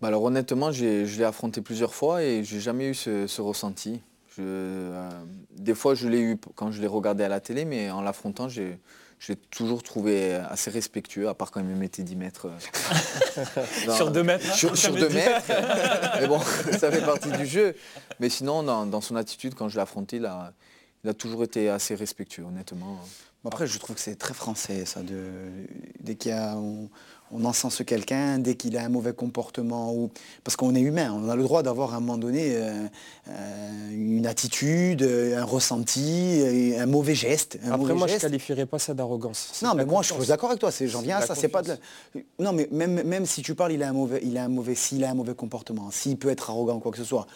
[0.00, 3.98] Bah alors honnêtement, je l'ai affronté plusieurs fois et j'ai jamais eu ce, ressenti.
[4.38, 5.10] Euh,
[5.56, 8.48] des fois, je l'ai eu quand je l'ai regardé à la télé, mais en l'affrontant,
[8.48, 8.78] j'ai
[9.18, 12.46] je l'ai toujours trouvé assez respectueux, à part quand il me mettait 10 mètres.
[12.46, 15.42] Euh, sur 2 mètres Sur, 2 mètres.
[16.20, 16.40] mais bon,
[16.78, 17.74] ça fait partie du jeu.
[18.20, 20.52] Mais sinon, dans, son attitude, quand je l'ai affronté, il a,
[21.04, 22.98] il a, toujours été assez respectueux, honnêtement.
[23.44, 25.02] Après, je trouve que c'est très français, ça.
[25.02, 25.30] De,
[26.00, 26.88] dès qu'il y a on
[27.44, 29.92] encense quelqu'un dès qu'il a un mauvais comportement.
[29.92, 30.10] Ou...
[30.44, 32.86] Parce qu'on est humain, on a le droit d'avoir à un moment donné euh,
[33.28, 36.42] euh, une attitude, un ressenti,
[36.78, 37.58] un mauvais geste.
[37.70, 39.60] Après, moi, je ne qualifierais pas ça d'arrogance.
[39.62, 40.70] Non, mais moi, je suis d'accord avec toi.
[40.80, 41.34] J'en viens à ça.
[41.34, 41.76] C'est pas de...
[42.38, 44.74] Non, mais même, même si tu parles, il a un mauvais, il a un mauvais,
[44.74, 47.26] s'il a un mauvais comportement, s'il peut être arrogant, quoi que ce soit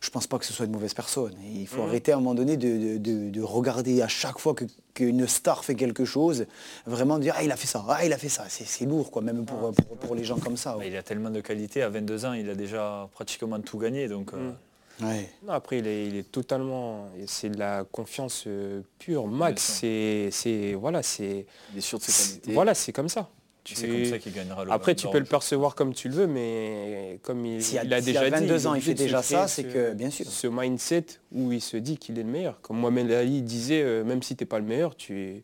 [0.00, 1.34] je ne pense pas que ce soit une mauvaise personne.
[1.42, 1.88] il faut mmh.
[1.88, 4.54] arrêter à un moment donné de, regarder à chaque fois
[4.94, 6.46] qu'une star fait quelque chose,
[6.86, 8.44] vraiment dire ah il a fait ça, ah il a fait ça.
[8.48, 10.76] C'est lourd quoi, même pour, ah, pour, les gens comme ça.
[10.84, 14.08] Il a tellement de qualité, à 22 ans, il a déjà pratiquement tout gagné.
[14.08, 14.52] Donc, euh,
[15.00, 15.48] mmh.
[15.50, 17.08] après, il est, totalement.
[17.26, 19.26] C'est de la confiance euh, pure.
[19.26, 20.74] Max, c'est.
[20.74, 21.46] Voilà, c'est.
[21.72, 22.52] Il est sûr de ses qualités.
[22.54, 23.28] Voilà, c'est comme ça.
[23.64, 26.26] C'est comme ça qu'il gagnera le Après, tu peux le percevoir comme tu le veux,
[26.26, 27.60] mais comme il,
[27.92, 30.26] a, déjà a 22 ans, il fait déjà ça, c'est que, bien sûr.
[30.26, 32.60] Ce mindset où il se dit qu'il est le meilleur.
[32.60, 35.42] Comme Mohamed Ali disait, euh, même si tu n'es pas le meilleur, tu,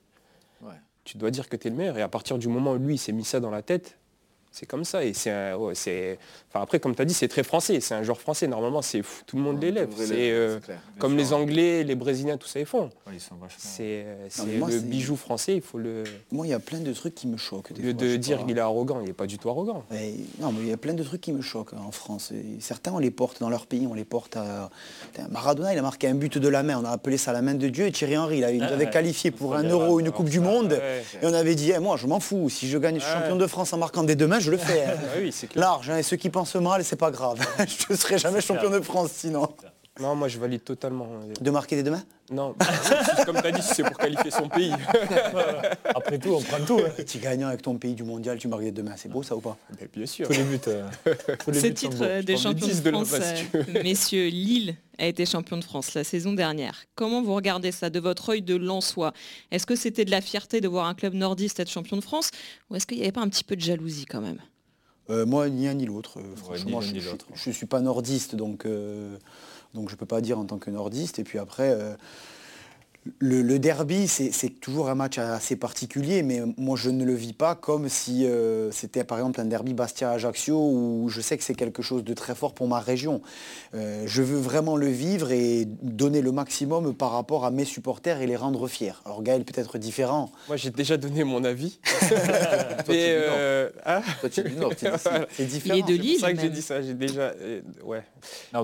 [1.04, 1.98] tu dois dire que tu es le meilleur.
[1.98, 3.98] Et à partir du moment où lui, il s'est mis ça dans la tête,
[4.58, 5.04] C'est comme ça.
[5.04, 5.34] Et c'est,
[6.48, 7.80] enfin, après, comme tu as dit, c'est très français.
[7.80, 8.46] C'est un genre français.
[8.46, 9.90] Normalement, c'est tout le monde l'élève.
[9.94, 10.58] C'est euh,
[10.98, 12.88] comme les Anglais, les Brésiliens, tout ça, ils font.
[13.58, 14.06] C'est
[14.46, 15.56] le bijou français.
[15.56, 16.04] Il faut le.
[16.32, 17.74] Moi, il y a plein de trucs qui me choquent.
[17.74, 19.84] Des de dire qu'il est arrogant, il n'est pas du tout arrogant.
[20.40, 22.32] non, mais il y a plein de trucs qui me choquent hein, en France.
[22.58, 24.70] certains, on les porte dans leur pays, on les porte à.
[25.30, 26.80] Maradona, il a marqué un but de la main.
[26.80, 27.88] On a appelé ça la main de Dieu.
[27.88, 30.80] Et Thierry Henry, il nous avait qualifié pour un euro, une Coupe du Monde.
[31.20, 32.48] Et on avait dit, eh, moi, je m'en fous.
[32.48, 34.86] Si je gagne champion de France en marquant des deux mains, je le fais.
[34.96, 37.38] Ah Large, hein, et ceux qui pensent mal, c'est pas grave.
[37.58, 39.48] je ne serai jamais champion de France sinon.
[40.00, 41.06] Non, moi je valide totalement.
[41.40, 42.54] De marquer des deux mains Non,
[43.24, 44.72] comme tu as dit, c'est pour qualifier son pays.
[45.94, 46.78] Après tout, on prend tout.
[46.80, 47.02] Hein.
[47.06, 49.34] Tu gagnant avec ton pays du mondial, tu marques des deux mains, c'est beau ça
[49.34, 49.56] ou pas
[49.94, 50.26] Bien sûr.
[50.26, 50.60] Tous les buts.
[50.68, 50.86] Euh,
[51.52, 53.14] Ce titre des champions de France,
[53.54, 56.84] euh, messieurs, Lille a été champion de France la saison dernière.
[56.94, 59.12] Comment vous regardez ça de votre œil de Lensois
[59.50, 62.30] Est-ce que c'était de la fierté de voir un club nordiste être champion de France
[62.70, 64.40] ou est-ce qu'il n'y avait pas un petit peu de jalousie quand même?
[65.08, 66.18] Euh, moi, ni un ni l'autre.
[66.36, 68.66] franchement, je ne suis pas nordiste, donc,
[69.76, 71.20] donc je ne peux pas dire en tant que nordiste.
[71.20, 71.76] Et puis après,
[73.18, 77.54] le, derby, c'est toujours un match assez particulier, mais moi je ne le vis pas
[77.54, 81.82] comme si euh, c'était par exemple un derby Bastia-Ajaccio où je sais que c'est quelque
[81.82, 83.20] chose de très fort pour ma région.
[83.74, 88.20] Euh, je veux vraiment le vivre et donner le maximum par rapport à mes supporters
[88.20, 88.94] et les rendre fiers.
[89.04, 90.30] Alors Gaël peut être différent.
[90.48, 91.78] Moi j'ai déjà donné mon avis.
[92.88, 93.70] Euh,
[94.30, 94.44] c'est
[95.46, 95.76] différent.
[95.76, 96.14] Il est de Lille.
[96.14, 96.82] C'est ça que j'ai dit ça.
[96.82, 97.32] J'ai déjà,
[97.84, 98.02] ouais.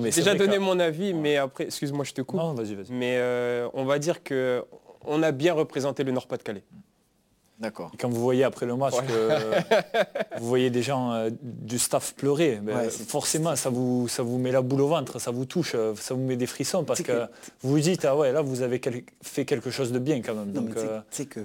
[0.01, 2.41] déjà donné mon avis, mais après, excuse-moi, je te coupe.
[2.41, 2.93] Non, vas-y, vas-y.
[2.93, 3.21] Mais
[3.75, 4.32] on va dire que
[5.05, 6.65] on a bien représenté le Nord-Pas-de-Calais.
[7.63, 7.93] D'accord.
[7.97, 12.57] Quand vous voyez après le match que vous voyez des gens euh, du staff pleurer,
[12.57, 15.95] ben, forcément ça vous, ça vous met la boule au ventre, ça vous touche, euh,
[15.95, 17.27] ça vous met des frissons parce que,
[17.63, 18.81] vous vous dites ah ouais là vous avez
[19.23, 20.51] fait quelque chose de bien quand même.
[20.51, 20.81] Donc, tu
[21.11, 21.41] sais que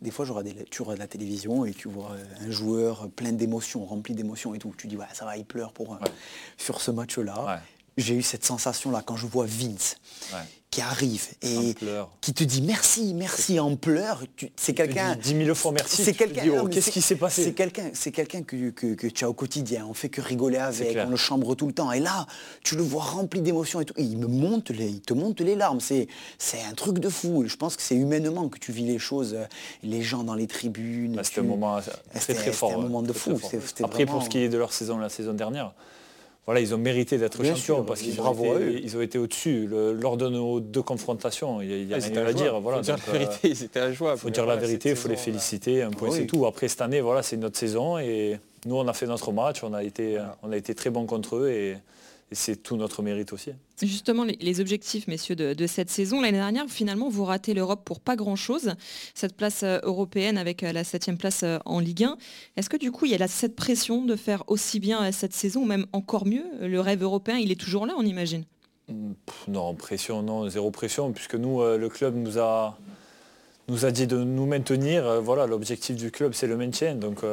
[0.00, 3.84] des fois j'aurai des, tu regardes la télévision et tu vois un joueur plein d'émotions,
[3.84, 4.72] rempli d'émotions et tout.
[4.78, 5.98] Tu dis ouais ça va, il pleure pour
[6.56, 7.60] sur ce match-là.
[7.96, 9.96] J'ai eu cette sensation là quand je vois Vince
[10.70, 11.74] qui arrive et
[12.20, 14.24] qui te dit merci, merci en pleurs.
[14.56, 15.16] C'est quelqu'un.
[15.16, 16.04] Dix mille fois merci.
[16.04, 16.44] C'est quelqu'un.
[16.62, 19.86] Oh, qu'est-ce qui s'est passé C'est quelqu'un, c'est quelqu'un que, que, tu as au quotidien.
[19.88, 21.92] On fait que rigoler avec, on le chambre tout le temps.
[21.92, 22.26] Et là,
[22.62, 23.94] tu le vois rempli d'émotions et tout.
[23.96, 25.80] il me monte les, il te monte les larmes.
[25.80, 27.44] C'est, c'est un truc de fou.
[27.46, 29.36] Je pense que c'est humainement que tu vis les choses.
[29.82, 31.16] Les gens dans les tribunes.
[31.16, 31.80] Bah, c'était un moment
[32.12, 32.72] très très fort.
[32.72, 33.40] un moment de fou.
[33.82, 35.72] Après, pour ce qui est de leur saison, la saison dernière
[36.46, 39.66] voilà, ils ont mérité d'être champions parce qu'ils ont, été, ils ont été au-dessus.
[39.68, 42.60] lors de nos deux confrontations, il n'y a, rien à dire.
[42.60, 45.16] Voilà, faut dire la vérité, ils étaient Il faut dire la vérité, il faut les
[45.16, 45.82] féliciter.
[45.82, 46.46] Un point, c'est tout.
[46.46, 49.74] Après cette année, voilà, c'est notre saison et nous, on a fait notre match, on
[49.74, 51.76] a été, on a été très bons contre eux et
[52.32, 53.52] et c'est tout notre mérite aussi.
[53.80, 56.20] Justement, les, objectifs, messieurs, de, cette saison.
[56.20, 58.74] L'année dernière, finalement, vous ratez l'Europe pour pas grand-chose.
[59.14, 62.16] Cette place euh, européenne avec euh, la septième place euh, en Ligue 1.
[62.56, 65.62] Est-ce que du coup, il y a cette pression de faire aussi bien cette saison,
[65.62, 66.44] ou même encore mieux?
[66.60, 68.44] Le rêve européen, il est toujours là, on imagine
[69.46, 72.78] Non, pression, non, zéro pression, puisque nous, le club nous a
[73.68, 75.20] nous a dit de nous maintenir.
[75.20, 76.94] voilà, l'objectif du club, c'est le maintien.
[76.94, 77.24] Donc,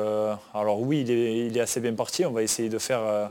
[0.54, 2.26] alors oui, il est, il est, assez bien parti.
[2.26, 3.30] On va essayer de faire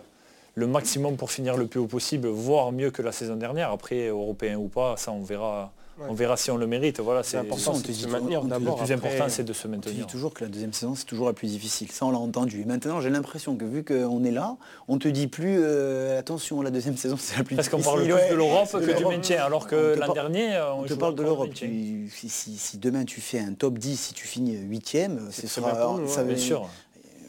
[0.54, 3.70] le maximum pour finir le plus haut possible, voire mieux que la saison dernière.
[3.70, 5.72] Après, européen ou pas, ça on verra.
[6.08, 7.00] On verra si on le mérite.
[7.00, 8.42] Voilà, c'est important de se maintenir.
[8.42, 9.94] Le plus important, c'est de se maintenir.
[9.94, 11.92] Tu dis toujours que la deuxième saison, c'est toujours la plus difficile.
[11.92, 12.62] Ça, on l'a entendu.
[12.62, 14.56] Et maintenant, j'ai l'impression que vu qu'on est là,
[14.88, 17.84] on te dit plus euh, attention, la deuxième saison, c'est la plus Parce difficile.
[17.84, 20.94] Parce qu'on parle plus de l'Europe que du maintien, alors que l'an dernier, on, te
[20.94, 21.50] parle de l'Europe.
[21.54, 25.98] Si, demain tu fais un top 10, si tu finis huitième, c'est sera.
[26.08, 26.68] Ça, bien sûr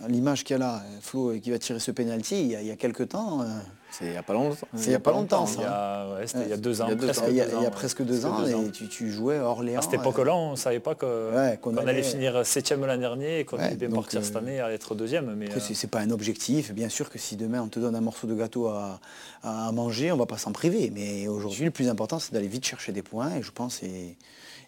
[0.08, 2.68] l'image qu'il y a là, Flo qui va tirer ce penalty, il y a, il
[2.68, 3.42] y a quelques temps.
[3.42, 3.46] Euh,
[3.92, 4.68] c'est il n'y a pas longtemps.
[4.76, 5.60] C'est il n'y a pas longtemps, ça.
[5.60, 6.88] Il y a, ouais, il y a deux ans.
[6.90, 9.80] Il y a, presque deux ans, et tu, tu, jouais à Orléans.
[9.80, 12.02] À cette époque-là, on ne savait pas qu'on allait...
[12.02, 15.36] finir septième l'an dernier et qu'on allait partir euh, cette année à être deuxième.
[15.36, 15.60] Mais euh...
[15.60, 16.74] c'est pas un objectif.
[16.74, 19.00] Bien sûr que si demain on te donne un morceau de gâteau à,
[19.44, 20.92] à manger, on ne va pas s'en priver.
[20.94, 24.18] Mais aujourd'hui, le plus important, c'est d'aller vite chercher des points, et je pense, et,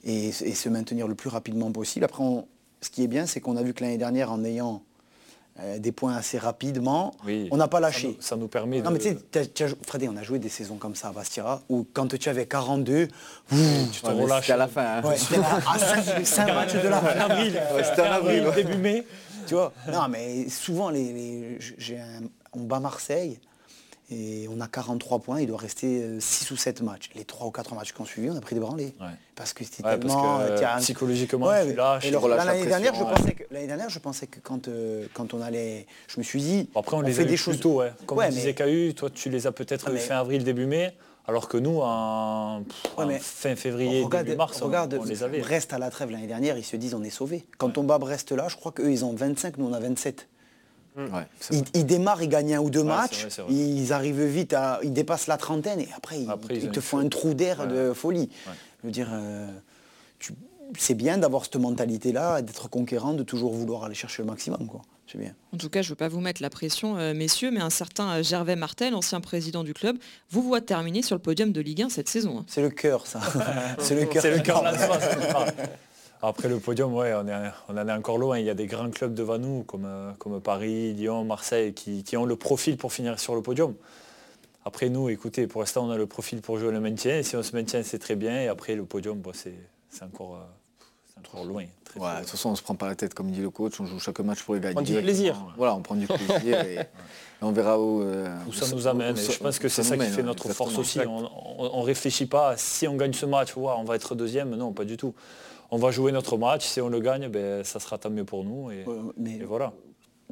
[0.04, 2.06] et, se maintenir le plus rapidement possible.
[2.06, 2.24] Après,
[2.82, 4.84] ce qui est bien, c'est qu'on a vu que l'année dernière, en ayant
[5.60, 7.14] euh, des points assez rapidement.
[7.52, 8.18] On n'a pas lâché.
[8.20, 11.10] Ça nous, permet non, mais tu sais, Freddy, on a joué des saisons comme ça
[11.10, 14.50] à Bastia, où quand tu avais 42, tu te relâches.
[14.50, 15.02] à la fin.
[15.02, 15.14] Hein.
[15.16, 17.20] c'était à 5, matchs de la fin.
[17.20, 17.62] avril.
[17.84, 19.06] c'était en avril, début mai.
[19.48, 22.00] Tu vois Non, mais souvent, les, j'ai
[22.54, 23.40] on bat Marseille,
[24.12, 27.10] et on a 43 points, il doit rester 6 euh, ou 7 matchs.
[27.16, 28.94] Les 3 ou 4 matchs qu'on suivi, on a pris des branlées.
[29.36, 30.38] Parce que c'était tellement...
[30.38, 32.12] Parce que, psychologiquement, tu lâches.
[32.12, 35.88] L'année dernière, je pensais que, l'année dernière, je pensais que quand, euh, quand on allait...
[36.08, 36.70] Je me suis dit...
[36.76, 37.60] après, on, les fait des choses...
[37.60, 37.94] tôt, ouais.
[38.06, 40.94] Comme ouais, disait KU, toi, tu les as peut-être ah, fin avril, début mai.
[41.28, 42.64] Alors que nous, en,
[43.20, 45.40] fin février, regarde, début mars, regarde, on, les avait.
[45.40, 47.48] Brest à la trêve l'année dernière, ils se disent on est sauvés.
[47.58, 50.28] Quand on bat Brest là, je crois qu'eux, ils ont 25, nous on a 27.
[51.74, 55.38] Ils, démarrent, ils gagnent un ou deux matchs, ils arrivent vite, à, ils dépassent la
[55.38, 56.20] trentaine et après,
[56.50, 58.30] ils, te font un trou d'air de folie.
[58.82, 59.48] Je veux dire, euh,
[60.78, 64.68] c'est bien d'avoir cette mentalité-là, d'être conquérant, de toujours vouloir aller chercher le maximum.
[64.68, 64.82] Quoi.
[65.12, 65.34] C'est bien.
[65.54, 67.70] En tout cas, je ne veux pas vous mettre la pression, euh, messieurs, mais un
[67.70, 69.98] certain euh, Gervais Martel, ancien président du club,
[70.32, 72.40] vous voit terminer sur le podium de Ligue 1 cette saison.
[72.40, 72.46] Hein.
[72.48, 73.22] C'est le cœur, ça.
[73.80, 74.22] c'est le cœur.
[74.22, 74.64] C'est le cœur
[76.22, 78.40] Après le podium, ouais, on, est, on en est encore loin.
[78.40, 79.88] Il y a des grands clubs devant nous, comme,
[80.18, 83.76] comme Paris, Lyon, Marseille, qui, ont le profil pour finir sur le podium.
[84.64, 87.20] Après nous, écoutez, pour l'instant, on a le profil pour jouer le maintien.
[87.20, 88.42] Et si on se maintient, c'est très bien.
[88.42, 90.40] Et après, le podium, c'est encore,
[91.46, 91.64] loin.
[91.64, 93.80] de toute façon, on ne se prend pas la tête, comme dit le coach.
[93.80, 94.72] On joue chaque match pour les gagner.
[94.72, 95.36] On prend du plaisir.
[95.58, 96.62] Voilà, on prend du plaisir.
[96.62, 96.80] et,
[97.42, 99.16] on verra où, euh, où ça nous amène.
[99.16, 101.00] je pense que c'est ça, qui fait notre force aussi.
[101.06, 104.56] On ne réfléchit pas, si on gagne ce match, on va être deuxième.
[104.56, 105.14] Non, pas du tout
[105.72, 106.66] on va jouer notre match.
[106.66, 108.72] Si on le gagne, ben, ça sera tant mieux pour nous.
[108.72, 108.86] Et,
[109.18, 109.74] mais voilà.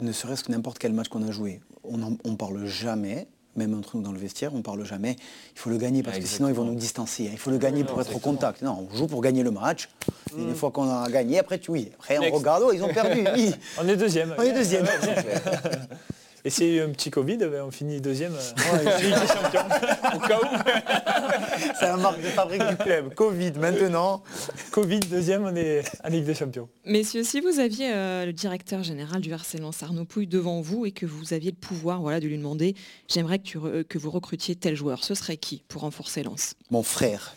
[0.02, 3.96] Ne serait-ce que n'importe quel match qu'on a joué, on ne parle jamais, même entre
[3.96, 5.16] nous dans le vestiaire, on parle jamais.
[5.56, 7.30] Il faut le gagner parce que sinon ils vont nous distancer.
[7.32, 8.62] Il faut le gagner pour être au contact.
[8.64, 9.90] Non, on joue pour gagner le match.
[10.36, 10.56] une mm.
[10.56, 11.92] fois qu'on a gagné, après tu oui.
[12.00, 13.24] Après on regarde, oh, ils ont perdu.
[13.80, 14.34] on est deuxième.
[14.38, 14.86] On est deuxième.
[16.46, 18.34] Et s'il y a eu un petit Covid, ben, on finit deuxième.
[18.34, 19.66] Euh, Ligue des champions.
[20.14, 21.74] Au cas où.
[21.80, 23.14] C'est la marque de fabrique du club.
[23.14, 24.24] Covid maintenant.
[24.72, 26.68] Covid, deuxième, on est à Ligue des champions.
[26.86, 30.92] Messieurs, si vous aviez euh, le directeur général du RC Arnaud Pouille, devant vous et
[30.92, 32.76] que vous aviez le pouvoir voilà, de lui demander
[33.08, 36.56] j'aimerais que, que vous recrutiez tel joueur, ce serait qui pour renforcer Lens?
[36.72, 37.36] Mon frère.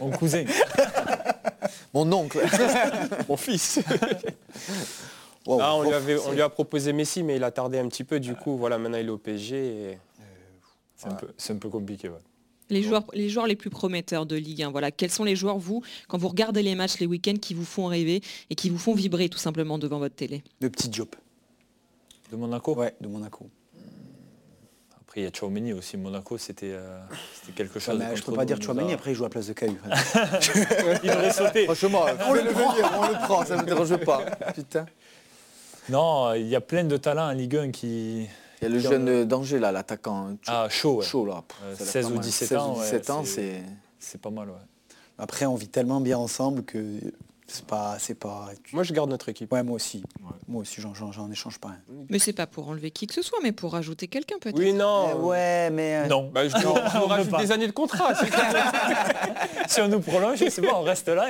[0.00, 0.44] Mon cousin.
[1.92, 2.40] Mon oncle.
[3.28, 3.80] Mon fils.
[5.46, 8.18] Ah, on, lui a proposé Messi, mais il a tardé un petit peu.
[8.18, 9.98] Du coup, voilà, maintenant il est au PSG.
[11.36, 12.10] C'est un, peu compliqué.
[12.70, 14.90] Les joueurs, les joueurs les plus prometteurs de Ligue 1, voilà.
[14.90, 17.86] quels sont les joueurs, vous, quand vous regardez les matchs les week-ends, qui vous font
[17.86, 20.42] rêver et qui vous font vibrer tout simplement devant votre télé?
[20.60, 21.08] Le petit job.
[22.30, 22.74] De Monaco?
[22.74, 23.50] Ouais, de Monaco.
[24.98, 25.98] Après, il y a Chouameni aussi.
[25.98, 26.98] Monaco, c'était euh,
[27.54, 28.00] quelque chose.
[28.14, 29.76] je ne peux pas dire Chouameni, après il joue à place de Caillou.
[31.04, 31.64] il aurait sauté.
[31.66, 34.24] Franchement, on le, prend, on le prend, ça ne me dérange pas.
[34.54, 34.86] Putain.
[35.88, 38.28] Non, il y a plein de talents en Ligue 1 qui...
[38.62, 40.36] Il y a le jeune danger là, l'attaquant.
[40.46, 41.02] Ah, chaud.
[41.02, 41.42] Chaud là.
[41.76, 42.74] 16 ou 17 ans.
[42.74, 44.48] 17 ans, c'est pas mal.
[44.48, 44.54] Ouais.
[45.18, 46.98] Après, on vit tellement bien ensemble que
[47.46, 48.48] c'est pas, c'est pas.
[48.72, 49.52] Moi, je garde notre équipe.
[49.52, 50.02] Ouais, moi aussi.
[50.48, 51.72] Moi aussi, j'en échange pas.
[52.08, 54.58] Mais c'est pas pour enlever qui que ce soit, mais pour rajouter quelqu'un peut-être.
[54.58, 55.10] Oui, non.
[55.10, 55.96] Eh ouais, mais.
[55.96, 56.30] Euh, non.
[56.32, 56.72] Bah, je, vous
[57.06, 58.14] rajoute des années de contrat.
[59.68, 61.28] si on nous prolonge, c'est bon, on reste là.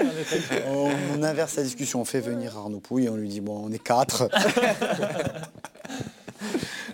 [0.68, 2.00] on, inverse la discussion.
[2.00, 4.28] On fait venir Arnaud Pouille, on lui dit bon, on est quatre.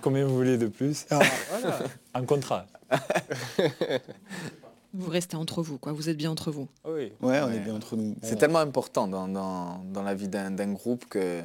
[0.01, 1.19] Combien vous voulez de plus ah,
[2.15, 2.65] Un contrat.
[4.93, 5.93] Vous restez entre vous, quoi.
[5.93, 6.69] Vous êtes bien entre vous.
[6.85, 7.13] Oui.
[7.21, 8.17] Ouais, on est bien entre nous.
[8.23, 11.43] C'est tellement important dans, dans, la vie d'un groupe que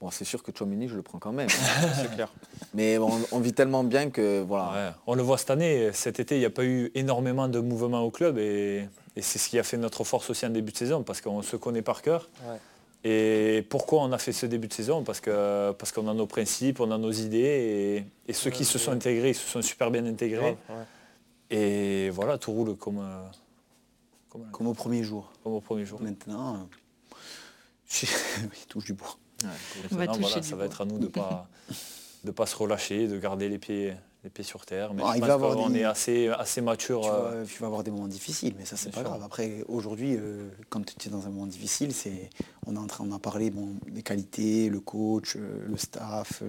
[0.00, 1.48] bon, c'est sûr que Chomini, je le prends quand même.
[1.94, 2.32] c'est clair.
[2.72, 4.96] Mais on, vit tellement bien que voilà.
[5.06, 5.90] on le voit cette année.
[5.92, 8.88] Cet été, il n'y a pas eu énormément de mouvements au club et,
[9.20, 11.56] c'est ce qui a fait notre force aussi en début de saison parce qu'on se
[11.56, 12.30] connaît par cœur.
[13.04, 15.02] Et pourquoi on a fait ce début de saison?
[15.02, 18.78] Parce que parce qu'on a nos principes, on a nos idées et, ceux qui se
[18.78, 20.56] sont intégrés, ils se sont super bien intégrés.
[21.50, 23.26] Et voilà, tout roule comme, euh,
[24.52, 25.32] comme, au premier jour.
[25.42, 26.00] Comme au premier jour.
[26.00, 26.58] Maintenant, euh,
[28.42, 29.16] il touche du bois.
[29.90, 31.48] ça va être à nous de ne pas,
[32.24, 34.92] de pas se relâcher, de garder les pieds, les pieds sur terre.
[34.92, 37.06] Mais ah, je pense qu'on est assez, assez mature.
[37.06, 39.22] Euh, tu vas, avoir des moments difficiles, mais ça c'est pas grave.
[39.22, 42.28] Après, aujourd'hui, euh, quand tu es dans un moment difficile, c'est
[42.66, 46.42] on est en train, on a parlé bon, des qualités, le coach, euh, le staff,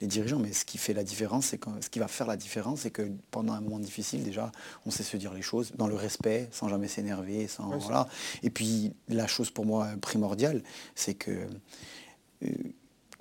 [0.00, 2.80] les dirigeants, mais ce qui fait la différence, c'est ce qui va faire la différence,
[2.80, 4.52] c'est que pendant un moment difficile, déjà,
[4.86, 8.08] on sait se dire les choses dans le respect, sans jamais s'énerver, sans voilà.
[8.42, 10.62] Et puis la chose pour moi primordiale,
[10.94, 11.48] c'est que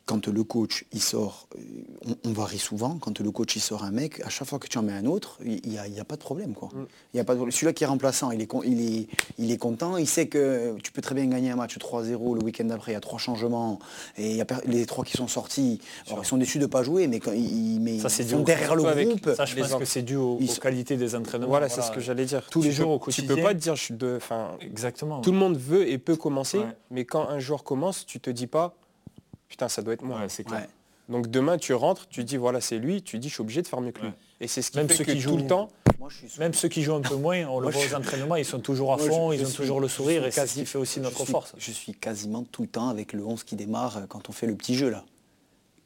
[0.07, 3.91] quand le coach il sort, euh, on, varie souvent, quand le coach il sort un
[3.91, 6.21] mec, à chaque fois que tu en mets un autre, il n'y a, pas de
[6.21, 6.53] problème.
[6.53, 6.69] Quoi.
[6.73, 6.85] Mm.
[7.13, 9.97] Il y a pas Celui-là qui est remplaçant, il est, il, est, il est content,
[9.97, 12.95] il sait que tu peux très bien gagner un match 3-0 le week-end d'après, il
[12.95, 13.79] y a trois changements,
[14.17, 16.83] et il y a les trois qui sont sortis, ils sont déçus de ne pas
[16.83, 19.35] jouer, mais, quand ils, ça, sont derrière le groupe.
[19.35, 21.49] Ça, je pense que c'est dû aux, qualités des entraînements.
[21.49, 22.47] Voilà, c'est ce que j'allais dire.
[22.49, 23.27] Tous les jours au quotidien.
[23.27, 24.19] Tu peux pas te dire, je suis de...
[24.61, 25.19] Exactement.
[25.19, 28.47] Tout le monde veut et peut commencer, mais quand un joueur commence, tu te dis
[28.47, 28.73] pas,
[29.47, 30.21] putain, ça doit être moi.
[30.27, 30.67] c'est clair.
[31.09, 33.67] Donc demain, tu rentres, tu dis voilà, c'est lui, tu dis je suis obligé de
[33.67, 34.11] faire mieux que lui.
[34.41, 35.69] Et c'est ce qui même fait ceux qui jouent tout le temps.
[36.37, 38.93] même ceux qui jouent un peu moins, on le voit aux entraînements, ils sont toujours
[38.93, 41.53] à fond, ils ont toujours le sourire et c'est ce qui fait aussi notre force.
[41.57, 44.55] Je suis quasiment tout le temps avec le 11 qui démarre quand on fait le
[44.55, 45.03] petit jeu là.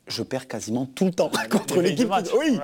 [0.07, 2.09] Je perds quasiment tout le temps contre l'équipe.
[2.37, 2.59] Oui,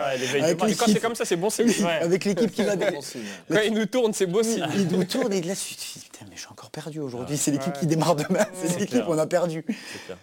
[0.58, 1.72] quand c'est comme ça, c'est bon signe.
[2.02, 2.76] Avec l'équipe qui va.
[3.52, 4.66] quand il nous tourne, c'est beau signe.
[4.76, 5.54] Il nous tourne et là,
[6.04, 7.38] putain, mais je suis encore perdu aujourd'hui.
[7.38, 8.46] c'est l'équipe qui démarre demain.
[8.54, 9.66] C'est l'équipe qu'on a perdu.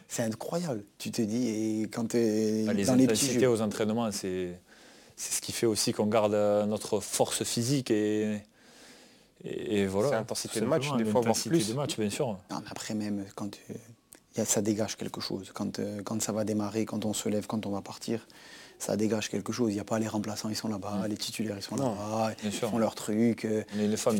[0.08, 0.84] C'est incroyable.
[0.98, 4.58] Tu te dis et quand tu es bah, les dans les petits aux entraînements, c'est
[5.16, 8.42] c'est ce qui fait aussi qu'on garde euh, notre force physique et
[9.44, 10.08] et, voilà.
[10.08, 11.68] C'est l'intensité de match, des fois, voire plus.
[11.68, 12.38] de match, bien sûr.
[12.70, 13.58] après même, quand
[14.43, 15.51] ça dégage quelque chose.
[15.55, 18.26] Quand, euh, quand ça va démarrer, quand on se lève, quand on va partir,
[18.78, 19.70] ça dégage quelque chose.
[19.70, 22.51] Il n'y a pas les remplaçants, ils sont là-bas, les titulaires, ils sont là-bas, ils
[22.51, 23.45] font leur truc.
[23.45, 23.62] Euh,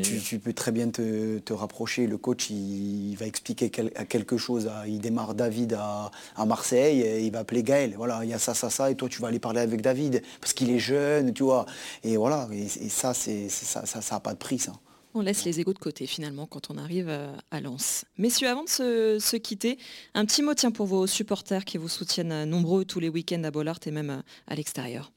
[0.03, 2.07] tu, peux très bien te, rapprocher.
[2.07, 4.71] Le coach, il, va expliquer quelque chose.
[4.87, 6.11] il démarre David à,
[6.47, 7.95] Marseille, et il va appeler Gaël.
[7.97, 10.23] Voilà, il y a ça, ça, ça, et toi, tu vas aller parler avec David,
[10.41, 11.67] parce qu'il est jeune, tu vois.
[12.05, 14.73] Et voilà, et, ça, c'est, ça n'a ça, pas de prix, ça.
[15.17, 18.05] On laisse les égaux de côté finalement quand on arrive euh, à Lens.
[18.19, 19.79] Messieurs, avant de se, quitter,
[20.15, 23.45] un petit mot tient pour vos supporters qui vous soutiennent euh, nombreux tous les week-ends
[23.45, 25.13] à Bollard et même euh, à l'extérieur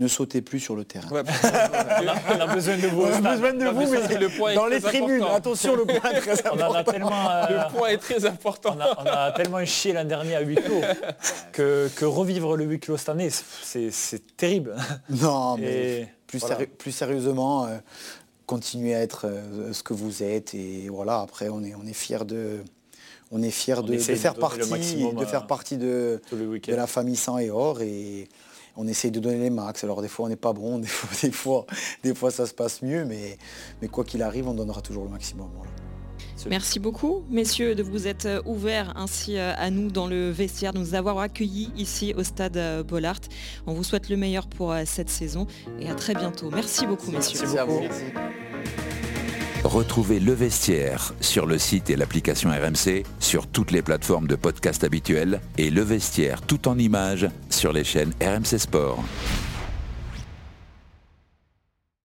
[0.00, 1.06] ne sautez plus sur le terrain.
[1.12, 3.02] on, a, besoin de vous.
[3.02, 5.22] On a besoin de vous, mais le point dans les tribunes.
[5.22, 7.48] Attention, le point est très important.
[7.48, 8.76] le point est très important.
[8.98, 10.80] On a, tellement chié l'an dernier à huis clos
[11.52, 14.74] que, revivre le huis clos cette année, c'est terrible.
[15.08, 16.42] Non, mais plus,
[16.78, 17.68] plus, sérieusement,
[18.52, 21.94] continuez à être euh, ce que vous êtes et voilà après on est on est
[21.94, 22.60] fier de
[23.30, 27.50] on est fier de, faire partie de faire partie de, de la famille sang et
[27.50, 28.28] or et
[28.76, 29.84] on essaye de donner les max.
[29.84, 31.66] Alors des fois on n'est pas bon, des fois, des fois,
[32.02, 33.38] des fois ça se passe mieux, mais,
[33.80, 35.48] mais quoi qu'il arrive, on donnera toujours le maximum.
[36.48, 40.72] Merci beaucoup, messieurs, de vous être euh, ouverts ainsi euh, à nous dans le vestiaire,
[40.72, 43.20] de nous avoir accueillis ici au stade euh, Bollard.
[43.66, 45.46] On vous souhaite le meilleur pour cette saison
[45.80, 46.50] et à très bientôt.
[46.50, 47.40] Merci beaucoup, messieurs.
[47.40, 47.84] Merci beaucoup.
[49.64, 54.82] Retrouvez Le Vestiaire sur le site et l'application RMC, sur toutes les plateformes de podcast
[54.82, 59.04] habituelles et Le Vestiaire tout en images sur les chaînes RMC Sport.